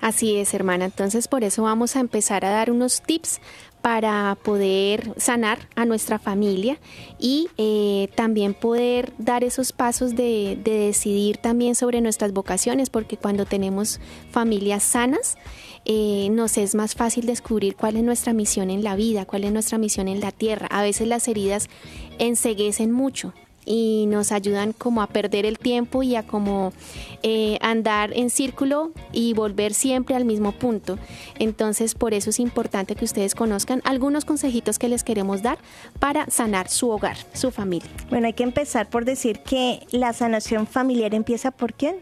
[0.00, 0.84] Así es, hermana.
[0.84, 3.40] Entonces, por eso vamos a empezar a dar unos tips
[3.82, 6.78] para poder sanar a nuestra familia
[7.20, 13.46] y eh, también poder dar esos pasos de, decidir también sobre nuestras vocaciones, porque cuando
[13.46, 14.00] tenemos
[14.32, 15.38] familias sanas,
[15.84, 19.52] eh, nos es más fácil descubrir cuál es nuestra misión en la vida, cuál es
[19.52, 20.66] nuestra misión en la tierra.
[20.70, 21.68] A veces las heridas
[22.18, 23.34] enseguecen mucho,
[23.66, 26.72] y nos ayudan como a perder el tiempo y a como
[27.22, 30.98] eh, andar en círculo y volver siempre al mismo punto.
[31.38, 35.58] Entonces por eso es importante que ustedes conozcan algunos consejitos que les queremos dar
[35.98, 37.90] para sanar su hogar, su familia.
[38.08, 41.96] Bueno, hay que empezar por decir que la sanación familiar empieza por quién?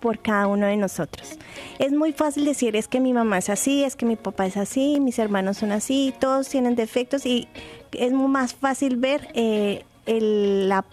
[0.00, 1.36] por cada uno de nosotros.
[1.78, 4.56] Es muy fácil decir es que mi mamá es así, es que mi papá es
[4.56, 7.48] así, mis hermanos son así, todos tienen defectos y
[7.92, 10.84] es más fácil ver eh, la,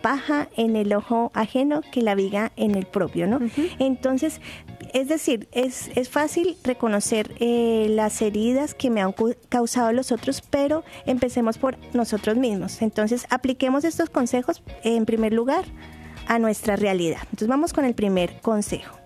[0.00, 3.40] paja en el ojo ajeno que la viga en el propio, ¿no?
[3.78, 4.40] Entonces,
[4.92, 9.14] es decir, es, es fácil reconocer eh, las heridas que me han
[9.48, 12.82] causado los otros, pero empecemos por nosotros mismos.
[12.82, 15.64] Entonces, apliquemos estos consejos en primer lugar
[16.26, 17.20] a nuestra realidad.
[17.24, 18.97] Entonces, vamos con el primer consejo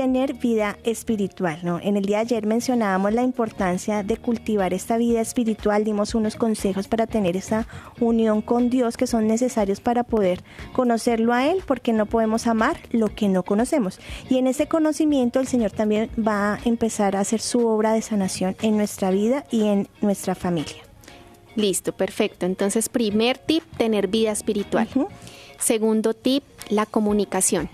[0.00, 1.58] tener vida espiritual.
[1.62, 1.78] ¿no?
[1.78, 6.36] En el día de ayer mencionábamos la importancia de cultivar esta vida espiritual, dimos unos
[6.36, 7.66] consejos para tener esa
[8.00, 12.78] unión con Dios que son necesarios para poder conocerlo a Él, porque no podemos amar
[12.92, 14.00] lo que no conocemos.
[14.30, 18.00] Y en ese conocimiento el Señor también va a empezar a hacer su obra de
[18.00, 20.82] sanación en nuestra vida y en nuestra familia.
[21.56, 22.46] Listo, perfecto.
[22.46, 24.88] Entonces, primer tip, tener vida espiritual.
[25.58, 27.68] Segundo tip, la comunicación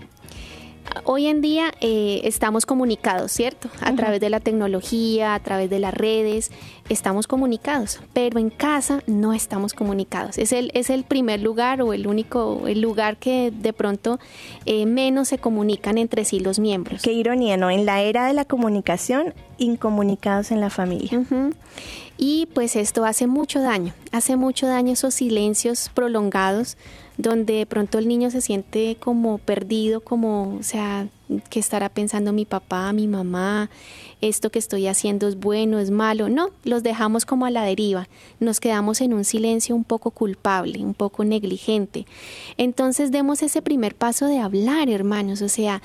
[1.03, 3.69] hoy en día eh, estamos comunicados, ¿cierto?
[3.81, 6.51] A través de la tecnología, a través de las redes,
[6.89, 10.37] estamos comunicados, pero en casa no estamos comunicados.
[10.37, 14.19] Es el, es el primer lugar o el único el lugar que de pronto
[14.65, 17.01] eh, menos se comunican entre sí los miembros.
[17.01, 17.69] Qué ironía, ¿no?
[17.69, 21.25] En la era de la comunicación, incomunicados en la familia.
[22.17, 26.77] Y pues esto hace mucho daño, hace mucho daño esos silencios prolongados
[27.17, 31.07] donde de pronto el niño se siente como perdido, como, o sea,
[31.49, 33.69] que estará pensando mi papá, mi mamá,
[34.21, 36.29] esto que estoy haciendo es bueno, es malo.
[36.29, 38.07] No, los dejamos como a la deriva,
[38.39, 42.05] nos quedamos en un silencio un poco culpable, un poco negligente.
[42.57, 45.81] Entonces demos ese primer paso de hablar, hermanos, o sea,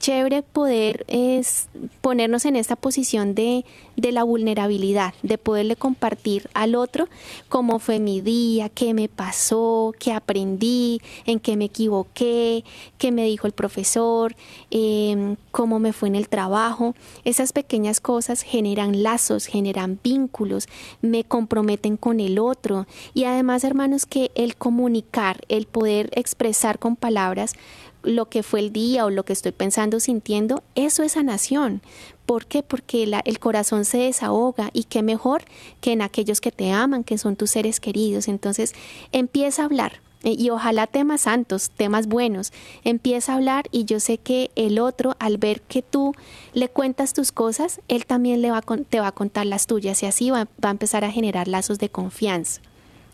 [0.00, 1.68] chévere poder es
[2.00, 3.64] ponernos en esta posición de,
[3.96, 7.08] de, la vulnerabilidad, de poderle compartir al otro
[7.48, 12.64] cómo fue mi día, qué me pasó, qué aprendí, en qué me equivoqué,
[12.96, 14.34] qué me dijo el profesor,
[14.70, 16.94] em, cómo me fue en el trabajo.
[17.24, 20.66] Esas pequeñas cosas generan lazos, generan vínculos,
[21.02, 26.96] me comprometen con el otro y además hermanos que el comunicar, el poder expresar con
[26.96, 27.54] palabras,
[28.02, 31.82] lo que fue el día o lo que estoy pensando, sintiendo, eso es sanación.
[32.26, 32.62] ¿Por qué?
[32.62, 35.42] Porque el corazón se desahoga y qué mejor
[35.80, 38.28] que en aquellos que te aman, que son tus seres queridos.
[38.28, 38.74] Entonces
[39.10, 42.52] empieza a hablar eh, y ojalá temas santos, temas buenos.
[42.84, 46.14] Empieza a hablar y yo sé que el otro, al ver que tú
[46.52, 50.06] le cuentas tus cosas, él también le va te va a contar las tuyas y
[50.06, 52.60] así va, va a empezar a generar lazos de confianza.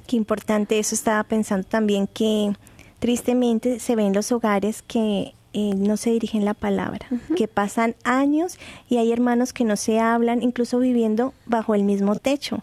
[0.07, 0.95] Qué importante eso.
[0.95, 2.53] Estaba pensando también que
[2.99, 8.59] tristemente se ven los hogares que eh, no se dirigen la palabra, que pasan años
[8.89, 12.63] y hay hermanos que no se hablan, incluso viviendo bajo el mismo techo.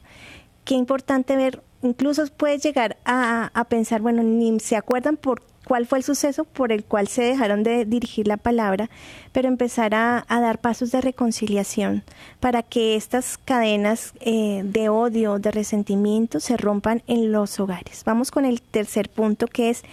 [0.64, 5.86] Qué importante ver, incluso puedes llegar a, a pensar, bueno, ni se acuerdan por cuál
[5.86, 8.90] fue el suceso por el cual se dejaron de dirigir la palabra,
[9.32, 12.04] pero empezar a, dar pasos de reconciliación
[12.40, 18.04] para que estas cadenas eh, de odio, de resentimiento se rompan en los hogares.
[18.06, 19.84] Vamos con el tercer punto que es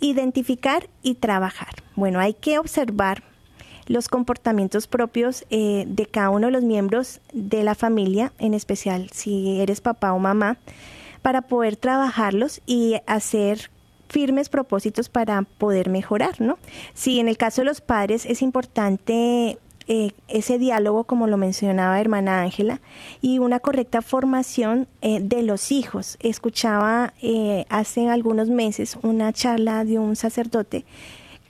[0.00, 1.74] identificar y trabajar.
[1.94, 3.22] Bueno, hay que observar
[3.86, 9.10] los comportamientos propios eh, de cada uno de los miembros de la familia, en especial
[9.12, 10.58] si eres papá o mamá,
[11.22, 13.70] para poder trabajarlos y hacer
[14.10, 16.58] firmes propósitos para poder mejorar, ¿no?
[16.94, 22.00] Si en el caso de los padres es importante eh, ese diálogo, como lo mencionaba
[22.00, 22.80] hermana Ángela,
[23.20, 26.16] y una correcta formación eh, de los hijos.
[26.20, 30.84] Escuchaba eh, hace algunos meses una charla de un sacerdote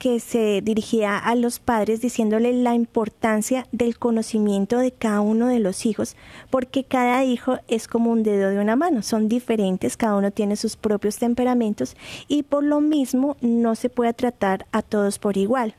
[0.01, 5.59] que se dirigía a los padres diciéndole la importancia del conocimiento de cada uno de
[5.59, 6.15] los hijos,
[6.49, 10.55] porque cada hijo es como un dedo de una mano, son diferentes, cada uno tiene
[10.55, 11.95] sus propios temperamentos
[12.27, 15.75] y por lo mismo no se puede tratar a todos por igual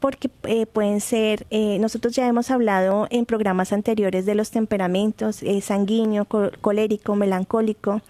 [0.00, 5.42] porque eh, pueden ser, eh, nosotros ya hemos hablado en programas anteriores de los temperamentos,
[5.42, 6.26] eh, sanguíneo,
[6.60, 8.02] colérico, melancólico,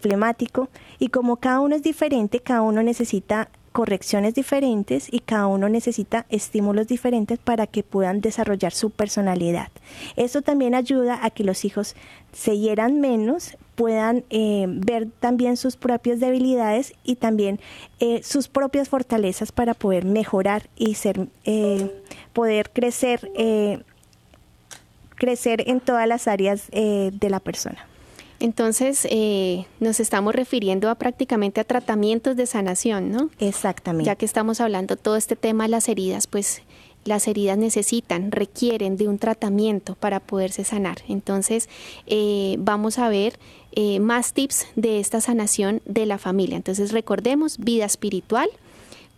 [0.00, 0.68] flemático,
[0.98, 6.26] y como cada uno es diferente, cada uno necesita correcciones diferentes y cada uno necesita
[6.30, 9.68] estímulos diferentes para que puedan desarrollar su personalidad.
[10.16, 11.94] Eso también ayuda a que los hijos
[12.32, 17.60] se hieran menos, puedan eh, ver también sus propias debilidades y también
[18.00, 22.02] eh, sus propias fortalezas para poder mejorar y ser, eh,
[22.32, 23.30] poder crecer,
[25.14, 27.86] crecer en todas las áreas de la persona.
[28.40, 33.30] Entonces, eh, nos estamos refiriendo a prácticamente a tratamientos de sanación, ¿no?
[33.40, 34.06] Exactamente.
[34.06, 36.62] Ya que estamos hablando todo este tema de las heridas, pues
[37.04, 40.98] las heridas necesitan, requieren de un tratamiento para poderse sanar.
[41.08, 41.68] Entonces,
[42.06, 43.38] eh, vamos a ver
[43.72, 46.56] eh, más tips de esta sanación de la familia.
[46.56, 48.48] Entonces, recordemos vida espiritual,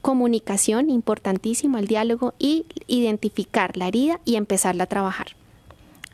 [0.00, 5.28] comunicación, importantísimo, el diálogo y identificar la herida y empezarla a trabajar.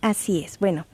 [0.01, 0.59] Así es.
[0.59, 0.87] Bueno.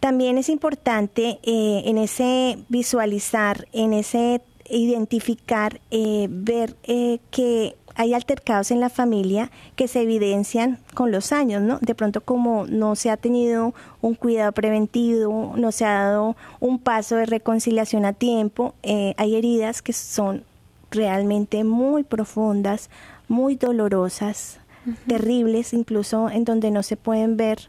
[0.00, 4.40] También es importante eh, en ese visualizar, en ese
[4.70, 11.32] identificar, eh, ver eh, que hay altercados en la familia que se evidencian con los
[11.32, 11.78] años, ¿no?
[11.80, 16.78] De pronto como no se ha tenido un cuidado preventivo, no se ha dado un
[16.78, 20.44] paso de reconciliación a tiempo, hay heridas que son
[20.92, 22.88] realmente muy profundas,
[23.26, 24.60] muy dolorosas,
[25.08, 27.68] terribles, incluso en donde no se pueden ver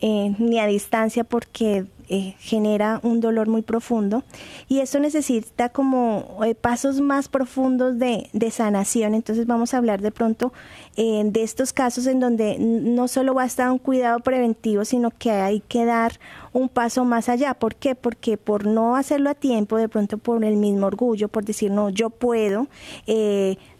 [0.00, 4.22] eh, ni a distancia porque eh, genera un dolor muy profundo
[4.68, 9.14] y eso necesita como eh, pasos más profundos de, sanación.
[9.14, 10.52] Entonces vamos a hablar de pronto
[10.96, 15.30] de estos casos en donde no solo va a estar un cuidado preventivo, sino que
[15.30, 16.18] hay que dar
[16.52, 17.54] un paso más allá.
[17.54, 17.94] ¿Por qué?
[17.94, 21.90] Porque por no hacerlo a tiempo, de pronto por el mismo orgullo, por decir, no,
[21.90, 22.66] yo puedo,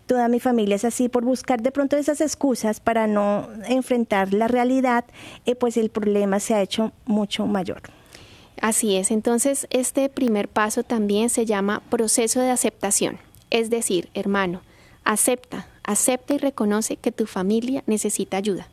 [0.09, 4.49] toda mi familia es así, por buscar de pronto esas excusas para no enfrentar la
[4.49, 5.05] realidad,
[5.47, 7.83] eh, pues el problema se ha hecho mucho mayor.
[8.61, 13.19] Así es, entonces este primer paso también se llama proceso de aceptación,
[13.51, 14.63] es decir, hermano,
[15.05, 18.69] acepta, acepta y reconoce que tu familia necesita ayuda.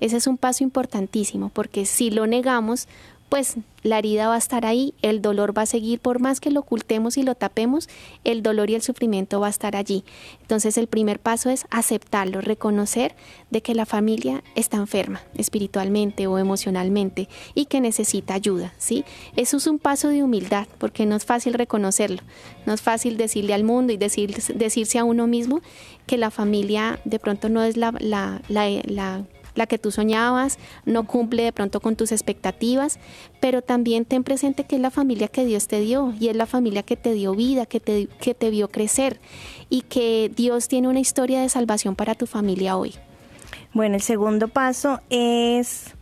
[0.00, 2.88] Ese es un paso importantísimo porque si lo negamos,
[3.28, 6.50] pues la herida va a estar ahí, el dolor va a seguir, por más que
[6.50, 7.88] lo ocultemos y lo tapemos,
[8.22, 10.04] el dolor y el sufrimiento va a estar allí.
[10.40, 13.14] Entonces el primer paso es aceptarlo, reconocer
[13.50, 19.04] de que la familia está enferma espiritualmente o emocionalmente y que necesita ayuda, ¿sí?
[19.36, 22.22] Eso es un paso de humildad, porque no es fácil reconocerlo,
[22.66, 25.60] no es fácil decirle al mundo y decir, decirse a uno mismo
[26.06, 29.24] que la familia de pronto no es la, la la
[29.66, 32.98] que tú soñabas, no cumple de pronto con tus expectativas,
[33.40, 36.46] pero también ten presente que es la familia que Dios te dio y es la
[36.46, 39.20] familia que te dio vida, que te, que te vio crecer
[39.70, 42.94] y que Dios tiene una historia de salvación para tu familia hoy.
[43.72, 45.94] Bueno, el segundo paso es,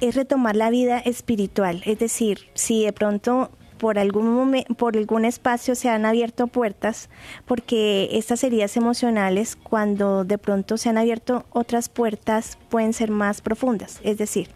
[0.00, 5.74] es retomar la vida espiritual, es decir, si de pronto por algún por algún espacio
[5.74, 7.08] se han abierto puertas,
[7.44, 13.40] porque estas heridas emocionales, cuando de pronto se han abierto otras puertas, pueden ser más
[13.40, 14.00] profundas.
[14.02, 14.48] Es decir,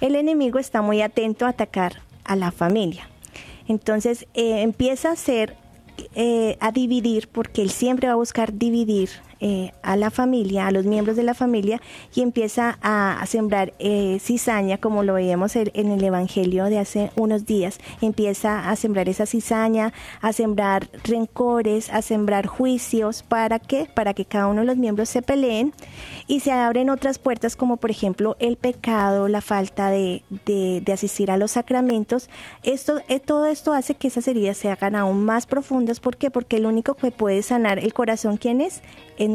[0.00, 3.08] el enemigo está muy atento a atacar a la familia.
[3.66, 5.56] Entonces eh, empieza a ser
[6.14, 9.10] eh, a dividir, porque él siempre va a buscar dividir
[9.40, 11.80] eh, a la familia, a los miembros de la familia,
[12.14, 17.46] y empieza a, sembrar eh, cizaña, como lo veíamos en el Evangelio de hace unos
[17.46, 17.78] días.
[18.00, 23.22] Empieza a sembrar esa cizaña, a sembrar rencores, a sembrar juicios.
[23.22, 23.88] ¿Para qué?
[23.92, 25.72] Para que cada uno de los miembros se peleen
[26.26, 31.30] y se abren otras puertas, como por ejemplo el pecado, la falta de, de, asistir
[31.30, 32.28] a los sacramentos.
[32.62, 36.00] Esto, eh, todo esto hace que esas heridas se hagan aún más profundas.
[36.00, 36.30] ¿Por qué?
[36.30, 38.82] Porque el único que puede sanar el corazón, ¿quién es?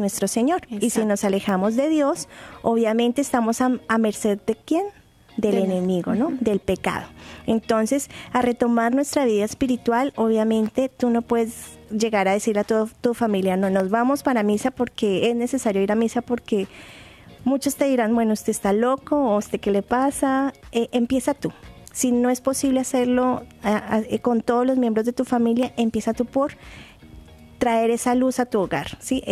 [0.00, 0.62] Nuestro Señor.
[0.68, 2.28] Y si nos alejamos de Dios,
[2.62, 4.84] obviamente estamos a, merced de quién?
[5.36, 6.32] Del enemigo, ¿no?
[6.40, 7.06] Del pecado.
[7.46, 12.86] Entonces, a retomar nuestra vida espiritual, obviamente tú no puedes llegar a decir a toda
[13.00, 16.68] tu familia, no nos vamos para misa porque es necesario ir a misa porque
[17.44, 21.52] muchos te dirán, bueno, usted está loco o usted qué le pasa, eh, empieza tú.
[21.92, 26.24] Si no es posible hacerlo eh, con todos los miembros de tu familia, empieza tú
[26.24, 26.52] por
[27.58, 29.22] traer esa luz a tu hogar, ¿sí?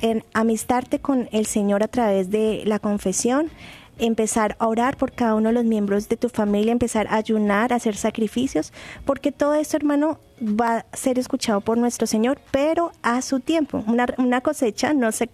[0.00, 3.50] En amistarte con el Señor a través de la confesión,
[3.98, 7.72] empezar a orar por cada uno de los miembros de tu familia, empezar a ayunar,
[7.72, 8.72] a hacer sacrificios,
[9.04, 13.82] porque todo esto, hermano, va a ser escuchado por nuestro Señor, pero a su tiempo.
[13.86, 15.28] Una, una, cosecha no se,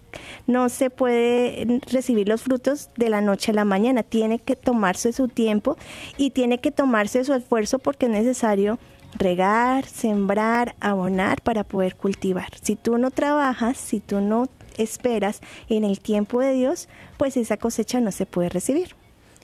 [0.47, 5.13] no se puede recibir los frutos de la noche a la mañana, tiene que tomarse
[5.13, 5.77] su tiempo
[6.17, 8.79] y tiene que tomarse su esfuerzo porque es necesario
[9.15, 12.49] regar, sembrar, abonar para poder cultivar.
[12.61, 14.47] Si tú no trabajas, si tú no
[14.77, 18.95] esperas en el tiempo de Dios, pues esa cosecha no se puede recibir.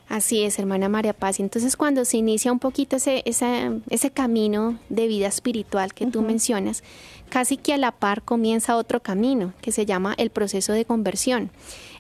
[0.10, 1.40] Así es, hermana María Paz.
[1.40, 6.84] Entonces, cuando se inicia un poquito ese, ese camino de vida espiritual que tú mencionas,
[7.30, 11.50] casi que a la par comienza otro camino que se llama el proceso de conversión,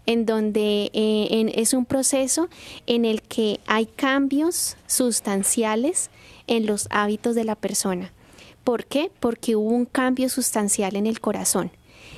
[0.05, 2.49] en donde eh, es un proceso
[2.85, 6.09] en el que hay cambios sustanciales
[6.47, 8.11] en los hábitos de la persona.
[8.63, 9.11] ¿Por qué?
[9.19, 11.71] Porque hubo un cambio sustancial en el corazón.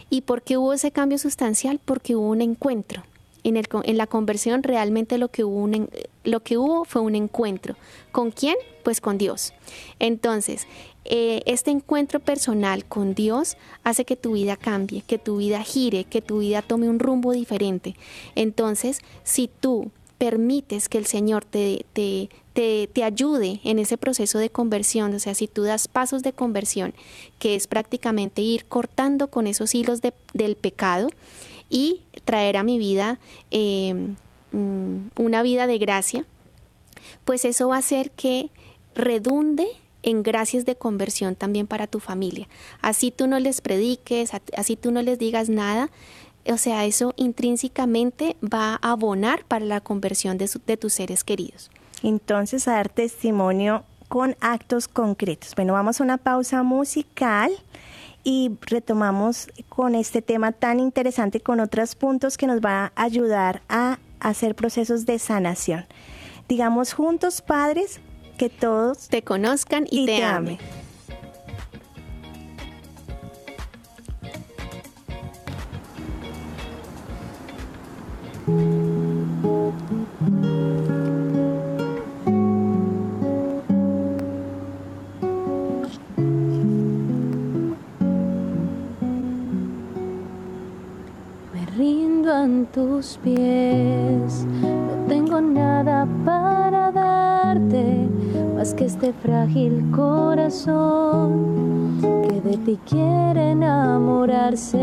[0.10, 1.80] ¿Y por qué hubo ese cambio sustancial?
[1.84, 3.04] Porque hubo un encuentro.
[3.44, 7.76] En, el, en la conversión realmente lo que, hubo fue un encuentro.
[8.12, 8.56] ¿Con quién?
[8.84, 9.54] Pues con Dios.
[10.00, 10.68] Entonces,
[11.06, 16.06] eh, este encuentro personal con Dios hace que tu vida cambie, que tu vida gire,
[16.06, 17.96] que tu vida tome un rumbo diferente.
[18.36, 19.92] Entonces, si tú
[20.24, 25.36] permites que el Señor te, te, te, ayude en ese proceso de conversión, o sea,
[25.36, 26.94] si tú das pasos de conversión,
[27.40, 30.00] que es prácticamente ir cortando con esos hilos
[30.34, 31.10] del pecado
[31.70, 33.20] y traer a mi vida
[33.52, 34.16] em,
[34.54, 36.26] mm, una vida de gracia,
[37.26, 38.50] pues eso va a hacer que
[38.96, 39.68] redunde
[40.04, 42.48] en gracias de conversión también para tu familia.
[42.82, 45.90] Así tú no les prediques, así tú no les digas nada,
[46.48, 51.70] o sea, eso intrínsecamente va a abonar para la conversión de tus seres queridos
[52.04, 55.56] entonces a dar testimonio con actos concretos.
[55.56, 57.52] Bueno, vamos a una pausa musical
[58.24, 63.64] y retomamos con este tema tan interesante con otros puntos que nos va a ayudar
[63.70, 65.86] a hacer procesos de sanación.
[66.48, 68.00] Digamos juntos, padres,
[68.38, 70.58] que todos te conozcan y, te, amen.
[92.72, 94.48] Tus pies.
[94.62, 98.10] No tengo nada para darte
[98.56, 101.30] más que este frágil corazón
[102.02, 104.78] que de ti quiere enamorarse.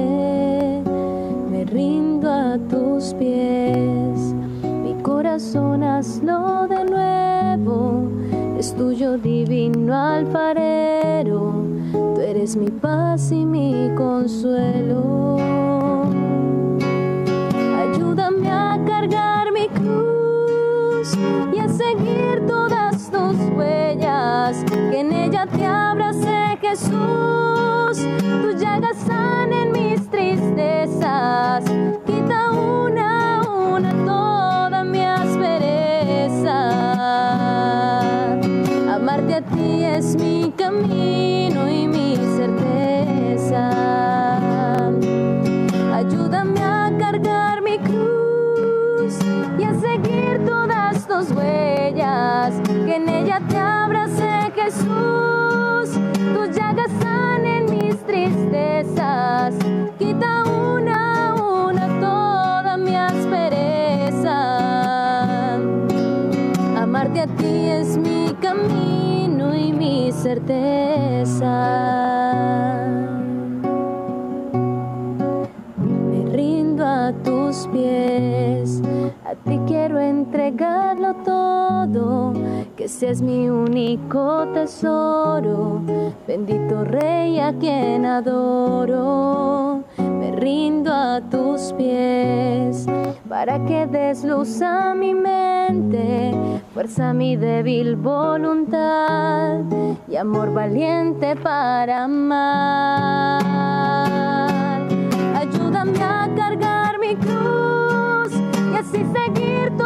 [1.51, 4.33] Me rindo a tus pies.
[4.85, 8.09] Mi corazón hazlo de nuevo.
[8.59, 11.65] Es tuyo divino alfarero.
[12.15, 15.11] Tú eres mi paz y mi consuelo.
[21.53, 28.07] Y a seguir todas tus huellas, que en ella te abrace Jesús,
[28.43, 31.65] tus llagas sanen mis tristezas,
[52.91, 55.91] que en ella te abrace Jesús,
[56.35, 59.55] tus llagas sanen mis tristezas,
[59.97, 64.35] quita una a una toda mi aspereza.
[66.83, 71.91] Amarte a ti es mi camino y mi certeza.
[77.25, 78.83] tus pies.
[79.25, 82.33] A ti quiero entregarlo todo,
[82.91, 85.81] que seas mi único tesoro.
[86.27, 92.87] Bendito Rey a quien adoro, me rindo a tus pies
[93.29, 96.35] para que des luz a mi mente,
[96.75, 99.61] fuerza mi débil voluntad
[100.09, 103.45] y amor valiente para amar.
[105.37, 108.33] Ayúdame a cargar mi cruz
[108.73, 109.77] y así seguir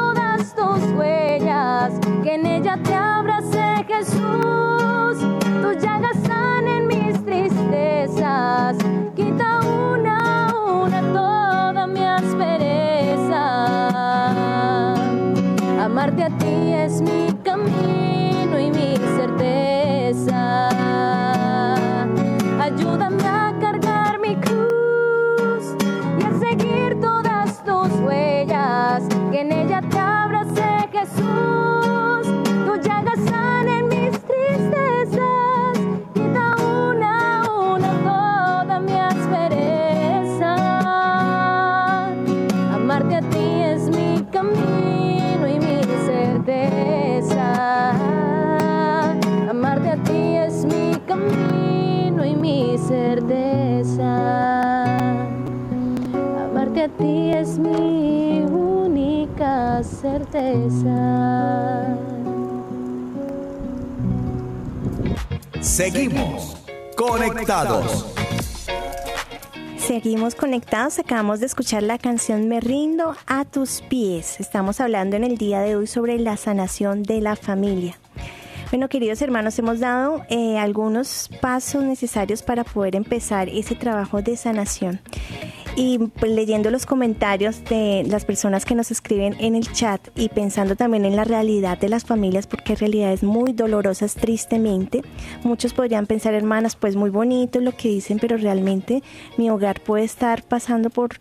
[0.55, 1.93] tus huellas,
[2.23, 5.19] que en ella te abrace Jesús,
[5.63, 8.77] tus llagas sanen mis tristezas,
[9.15, 13.45] quita una a una toda mi aspereza.
[15.85, 18.24] Amarte a ti es mi camino
[60.19, 61.97] certeza.
[65.61, 66.57] Seguimos
[66.97, 68.07] conectados.
[69.77, 74.39] Seguimos conectados, acabamos de escuchar la canción Me rindo a tus pies.
[74.41, 77.99] Estamos hablando en el día de hoy sobre la sanación de la familia.
[78.71, 84.37] Bueno, queridos hermanos, hemos dado eh, algunos pasos necesarios para poder empezar ese trabajo de
[84.37, 85.01] sanación.
[85.77, 90.29] Y pues, leyendo los comentarios de las personas que nos escriben en el chat y
[90.29, 95.03] pensando también en la realidad de las familias, porque realidades muy dolorosas, tristemente,
[95.43, 99.03] muchos podrían pensar, hermanas, pues muy bonito lo que dicen, pero realmente
[99.37, 101.17] mi hogar puede estar pasando por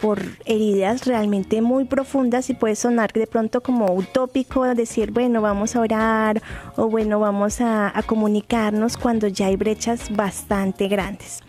[0.00, 5.76] por heridas realmente muy profundas y puede sonar de pronto como utópico decir, bueno, vamos
[5.76, 6.42] a orar
[6.76, 11.40] o bueno, vamos a, a, comunicarnos cuando ya hay brechas bastante grandes.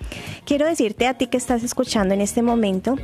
[0.46, 2.96] Quiero decirte a ti que estás escuchando en este momento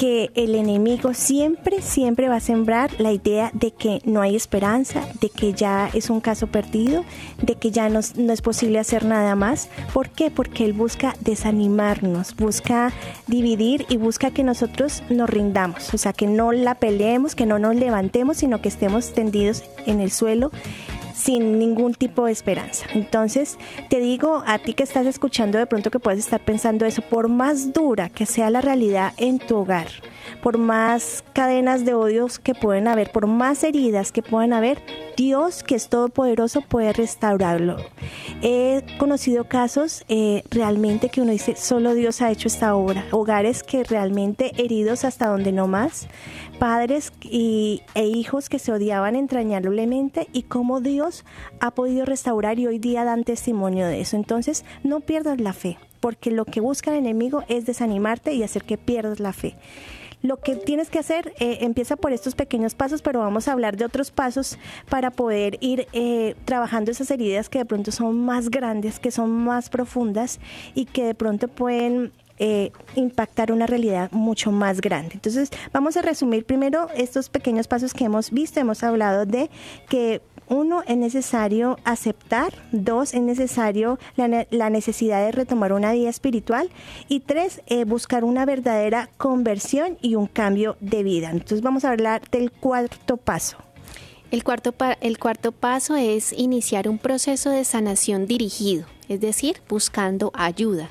[0.00, 5.06] que el enemigo siempre, siempre va a sembrar la idea de que no hay esperanza,
[5.20, 7.04] de que ya es un caso perdido,
[7.42, 9.68] de que ya no, no, es posible hacer nada más.
[9.92, 10.30] ¿Por qué?
[10.30, 12.94] Porque él busca desanimarnos, busca
[13.26, 17.58] dividir y busca que nosotros nos rindamos, o sea, que no la peleemos, que no
[17.58, 20.50] nos levantemos, sino que estemos tendidos en el suelo
[21.14, 22.86] sin ningún tipo de esperanza.
[22.94, 23.58] Entonces,
[23.88, 27.28] te digo a ti que estás escuchando de pronto que puedes estar pensando eso, por
[27.28, 29.88] más dura que sea la realidad en tu hogar,
[30.42, 34.82] por más cadenas de odios que pueden haber, por más heridas que puedan haber,
[35.16, 37.76] Dios, que es todopoderoso, puede restaurarlo.
[38.42, 43.04] He conocido casos eh, realmente que uno dice, solo Dios ha hecho esta obra.
[43.10, 46.08] Hogares que realmente heridos hasta donde no más,
[46.60, 51.24] padres y, e hijos que se odiaban entrañablemente y cómo Dios
[51.58, 54.16] ha podido restaurar y hoy día dan testimonio de eso.
[54.16, 58.64] Entonces, no pierdas la fe, porque lo que busca el enemigo es desanimarte y hacer
[58.64, 59.56] que pierdas la fe.
[60.22, 63.78] Lo que tienes que hacer eh, empieza por estos pequeños pasos, pero vamos a hablar
[63.78, 64.58] de otros pasos
[64.90, 69.30] para poder ir eh, trabajando esas heridas que de pronto son más grandes, que son
[69.30, 70.38] más profundas
[70.74, 75.10] y que de pronto pueden eh, impactar una realidad mucho más grande.
[75.12, 78.58] Entonces, vamos a resumir primero estos pequeños pasos que hemos visto.
[78.58, 79.50] Hemos hablado de
[79.90, 86.70] que uno, es necesario aceptar, dos, es necesario la, necesidad de retomar una vida espiritual
[87.08, 91.28] y tres, eh, buscar una verdadera conversión y un cambio de vida.
[91.30, 93.58] Entonces vamos a hablar del cuarto paso.
[94.30, 100.32] El cuarto, el cuarto paso es iniciar un proceso de sanación dirigido, es decir, buscando
[100.34, 100.88] ayuda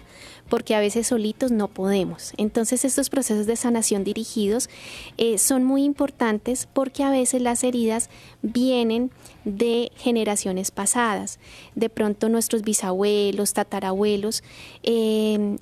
[0.50, 2.34] porque a veces solitos no podemos.
[2.38, 4.70] Entonces estos procesos de sanación dirigidos
[5.18, 8.10] eh, son muy importantes porque a veces las heridas
[8.42, 9.12] vienen
[9.46, 11.40] de generaciones pasadas.
[11.76, 14.44] De pronto nuestros bisabuelos, tatarabuelos,
[14.84, 15.58] eh,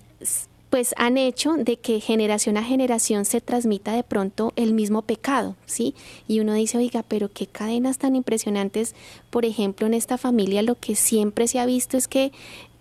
[0.69, 5.55] pues han hecho de que generación a generación se transmita de pronto el mismo pecado,
[5.65, 5.95] ¿sí?
[6.27, 8.93] Y uno dice, oiga, pero qué cadenas tan impresionantes,
[9.29, 12.31] por ejemplo, en esta familia lo que siempre se ha visto es que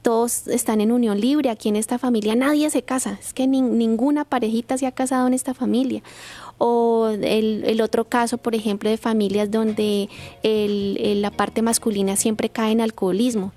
[0.06, 3.60] todos están en unión libre, aquí en esta familia nadie se casa, es que ni,
[3.60, 6.00] ninguna parejita se ha casado en esta familia.
[6.58, 10.08] O el, el otro caso, por ejemplo, de familias donde
[10.44, 13.52] la parte masculina siempre cae en alcoholismo.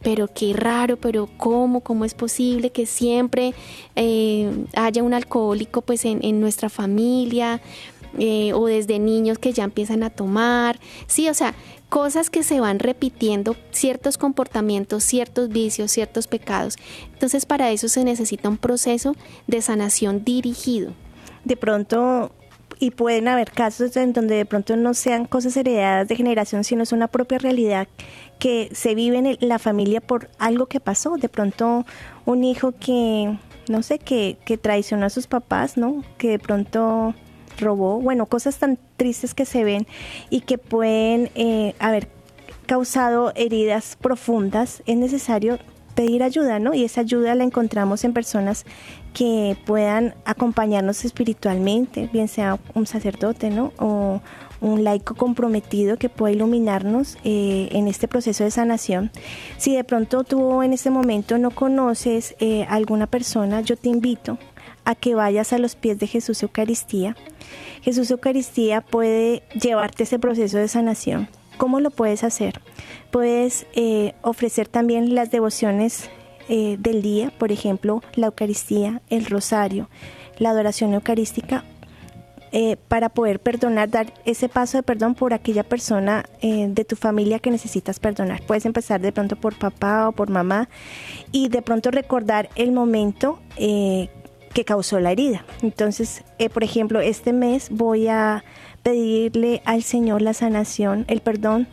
[0.00, 3.52] pero qué raro, pero cómo, cómo es posible que siempre
[3.96, 7.60] eh, haya un alcohólico pues en, en nuestra familia
[8.18, 11.54] eh, o desde niños que ya empiezan a tomar, sí, o sea,
[11.90, 16.76] cosas que se van repitiendo, ciertos comportamientos, ciertos vicios, ciertos pecados.
[17.12, 19.14] Entonces para eso se necesita un proceso
[19.46, 20.92] de sanación dirigido.
[21.44, 22.32] De pronto
[22.78, 26.82] y pueden haber casos en donde de pronto no sean cosas heredadas de generación, sino
[26.82, 27.88] es una propia realidad
[28.38, 31.18] que se vive en la familia por algo que pasó.
[31.18, 31.84] De pronto
[32.24, 33.36] un hijo que,
[33.68, 36.02] no sé, que, que traicionó a sus papás, ¿no?
[36.16, 37.14] Que de pronto
[37.60, 39.86] robó, bueno, cosas tan tristes que se ven
[40.30, 42.08] y que pueden eh, haber
[42.66, 45.58] causado heridas profundas, es necesario
[45.94, 46.72] pedir ayuda, ¿no?
[46.72, 48.64] Y esa ayuda la encontramos en personas
[49.12, 53.72] que puedan acompañarnos espiritualmente, bien sea un sacerdote, ¿no?
[53.78, 54.20] O
[54.60, 59.10] un laico comprometido que pueda iluminarnos eh, en este proceso de sanación.
[59.56, 64.38] Si de pronto tú en este momento no conoces eh, alguna persona, yo te invito
[64.90, 67.16] a que vayas a los pies de Jesús Eucaristía.
[67.82, 71.28] Jesús Eucaristía puede llevarte ese proceso de sanación.
[71.58, 72.60] ¿Cómo lo puedes hacer?
[73.12, 76.10] Puedes eh, ofrecer también las devociones
[76.48, 79.88] eh, del día, por ejemplo, la Eucaristía, el rosario,
[80.38, 81.64] la adoración eucarística,
[82.50, 87.38] eh, para poder perdonar, dar ese paso de perdón por aquella persona de tu familia
[87.38, 88.42] que necesitas perdonar.
[88.44, 90.68] Puedes empezar de pronto por papá o por mamá
[91.30, 93.38] y de pronto recordar el momento
[94.52, 95.44] que causó la herida.
[95.62, 98.44] Entonces, eh, por ejemplo, este mes voy a
[98.82, 101.68] pedirle al Señor la sanación, el perdón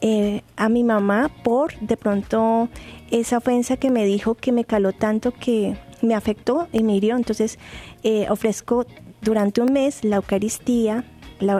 [0.00, 2.68] eh, a mi mamá por de pronto
[3.10, 7.16] esa ofensa que me dijo que me caló tanto que me afectó y me hirió.
[7.16, 7.58] Entonces,
[8.02, 8.86] eh, ofrezco
[9.20, 11.04] durante un mes la Eucaristía,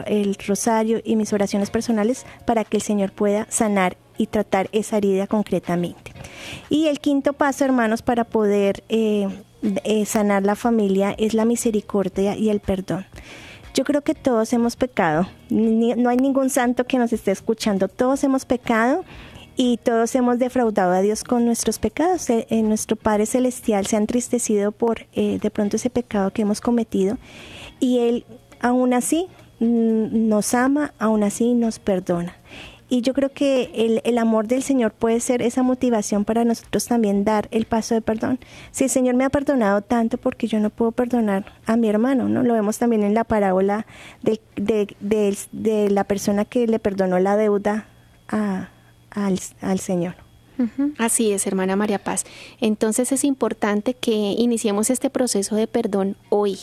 [0.05, 4.97] el rosario y mis oraciones personales para que el Señor pueda sanar y tratar esa
[4.97, 6.13] herida concretamente.
[6.69, 9.27] Y el quinto paso, hermanos, para poder eh,
[10.05, 13.05] sanar la familia es la misericordia y el perdón.
[13.73, 18.23] Yo creo que todos hemos pecado, no hay ningún santo que nos esté escuchando, todos
[18.23, 19.03] hemos pecado
[19.55, 22.29] y todos hemos defraudado a Dios con nuestros pecados.
[22.29, 26.61] Eh, eh, nuestro Padre Celestial se ha entristecido por de pronto ese pecado que hemos
[26.61, 27.17] cometido
[27.79, 28.25] y Él
[28.61, 29.27] aún así
[29.59, 32.35] mm, nos ama, aún así nos perdona.
[32.93, 36.85] Y yo creo que el, el, amor del Señor puede ser esa motivación para nosotros
[36.85, 38.37] también dar el paso de perdón.
[38.69, 42.29] Si el Señor me ha perdonado tanto, porque yo no puedo perdonar a mi hermano,
[42.29, 42.43] ¿no?
[42.43, 43.87] Lo vemos también en la parábola
[44.21, 44.95] de, de,
[45.51, 47.87] de, la persona que le perdonó la deuda
[48.27, 48.69] a,
[49.09, 50.13] al, al Señor.
[50.99, 52.25] Así es, hermana María Paz.
[52.61, 56.59] Entonces es importante que iniciemos este proceso de perdón hoy.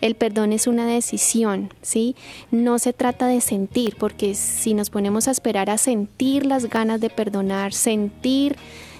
[0.00, 2.16] El perdón es una decisión, ¿sí?
[2.50, 7.00] No se trata de sentir, porque si nos ponemos a esperar a sentir las ganas
[7.00, 8.56] de perdonar, sentir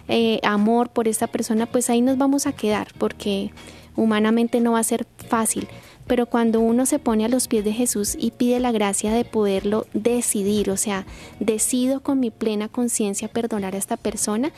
[0.08, 3.52] eh, amor por esta persona, pues ahí nos vamos a quedar, porque
[3.94, 5.68] humanamente no va a ser fácil.
[6.06, 9.26] Pero cuando uno se pone a los pies de Jesús y pide la gracia de
[9.26, 11.04] poderlo decidir, o sea,
[11.38, 14.50] decido con mi plena conciencia perdonar a esta persona,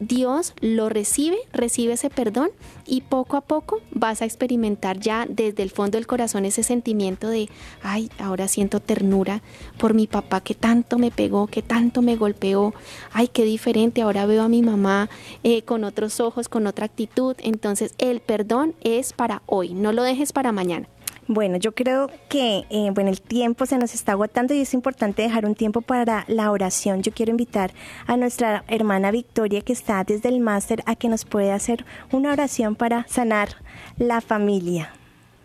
[0.00, 2.50] Dios lo recibe, recibe ese perdón
[2.86, 7.28] y poco a poco vas a experimentar ya desde el fondo del corazón ese sentimiento
[7.28, 7.48] de,
[7.82, 9.42] ay, ahora siento ternura
[9.78, 12.74] por mi papá que tanto me pegó, que tanto me golpeó,
[13.12, 15.10] ay, qué diferente, ahora veo a mi mamá
[15.42, 17.36] eh, con otros ojos, con otra actitud.
[17.38, 20.88] Entonces el perdón es para hoy, no lo dejes para mañana.
[21.34, 25.22] Bueno, yo creo que eh, bueno, el tiempo se nos está agotando y es importante
[25.22, 27.02] dejar un tiempo para la oración.
[27.02, 27.72] Yo quiero invitar
[28.06, 32.32] a nuestra hermana Victoria que está desde el máster a que nos pueda hacer una
[32.32, 33.56] oración para sanar
[33.96, 34.92] la familia.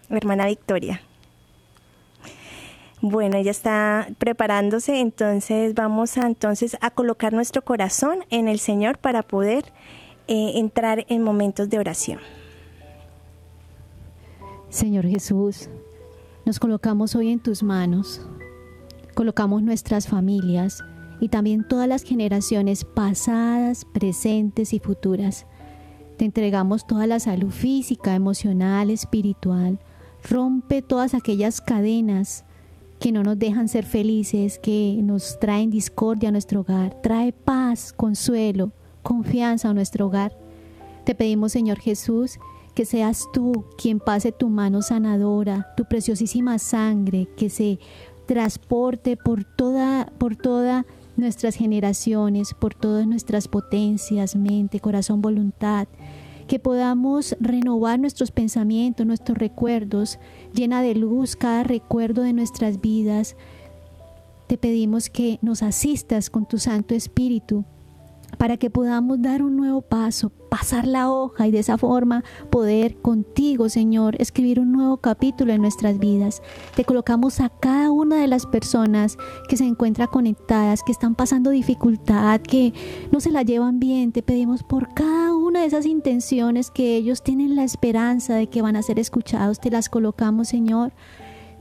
[0.09, 1.01] Hermana Victoria.
[2.99, 8.97] Bueno, ella está preparándose, entonces vamos a entonces a colocar nuestro corazón en el Señor
[8.97, 9.63] para poder
[10.27, 12.19] eh, entrar en momentos de oración.
[14.69, 15.69] Señor Jesús,
[16.45, 18.21] nos colocamos hoy en tus manos,
[19.13, 20.83] colocamos nuestras familias
[21.21, 25.45] y también todas las generaciones pasadas, presentes y futuras.
[26.17, 29.79] Te entregamos toda la salud física, emocional, espiritual.
[30.29, 32.43] Rompe todas aquellas cadenas
[32.99, 37.01] que no nos dejan ser felices, que nos traen discordia a nuestro hogar.
[37.01, 40.37] Trae paz, consuelo, confianza a nuestro hogar.
[41.05, 42.39] Te pedimos, Señor Jesús,
[42.77, 47.79] que seas tú quien pase tu mano sanadora, tu preciosísima sangre, que se
[48.27, 50.37] transporte por toda, por
[51.15, 55.87] nuestras generaciones, por todas nuestras potencias, mente, corazón, voluntad,
[56.45, 60.19] que podamos renovar nuestros pensamientos, nuestros recuerdos,
[60.53, 63.35] llena de luz cada recuerdo de nuestras vidas.
[64.45, 67.65] Te pedimos que nos asistas con tu Santo Espíritu
[68.37, 72.97] para que podamos dar un nuevo paso, pasar la hoja y de esa forma poder
[72.97, 76.41] contigo, Señor, escribir un nuevo capítulo en nuestras vidas.
[76.75, 79.17] Te colocamos a cada una de las personas
[79.49, 82.73] que se encuentran conectadas, que están pasando dificultad, que
[83.11, 84.11] no se la llevan bien.
[84.11, 88.61] Te pedimos por cada una de esas intenciones que ellos tienen la esperanza de que
[88.61, 89.59] van a ser escuchados.
[89.59, 90.93] Te las colocamos, Señor.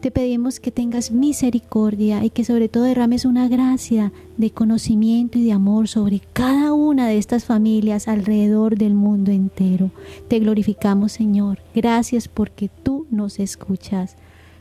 [0.01, 5.45] Te pedimos que tengas misericordia y que sobre todo derrames una gracia de conocimiento y
[5.45, 9.91] de amor sobre cada una de estas familias alrededor del mundo entero.
[10.29, 11.59] Te glorificamos, Señor.
[11.75, 14.17] Gracias porque tú nos escuchas.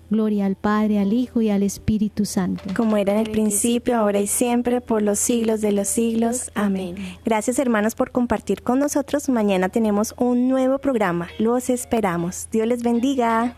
[0.09, 2.63] Gloria al Padre, al Hijo y al Espíritu Santo.
[2.75, 6.51] Como era en el principio, ahora y siempre, por los siglos de los siglos.
[6.53, 6.95] Amén.
[7.25, 9.29] Gracias hermanos por compartir con nosotros.
[9.29, 11.27] Mañana tenemos un nuevo programa.
[11.39, 12.47] Los esperamos.
[12.51, 13.57] Dios les bendiga.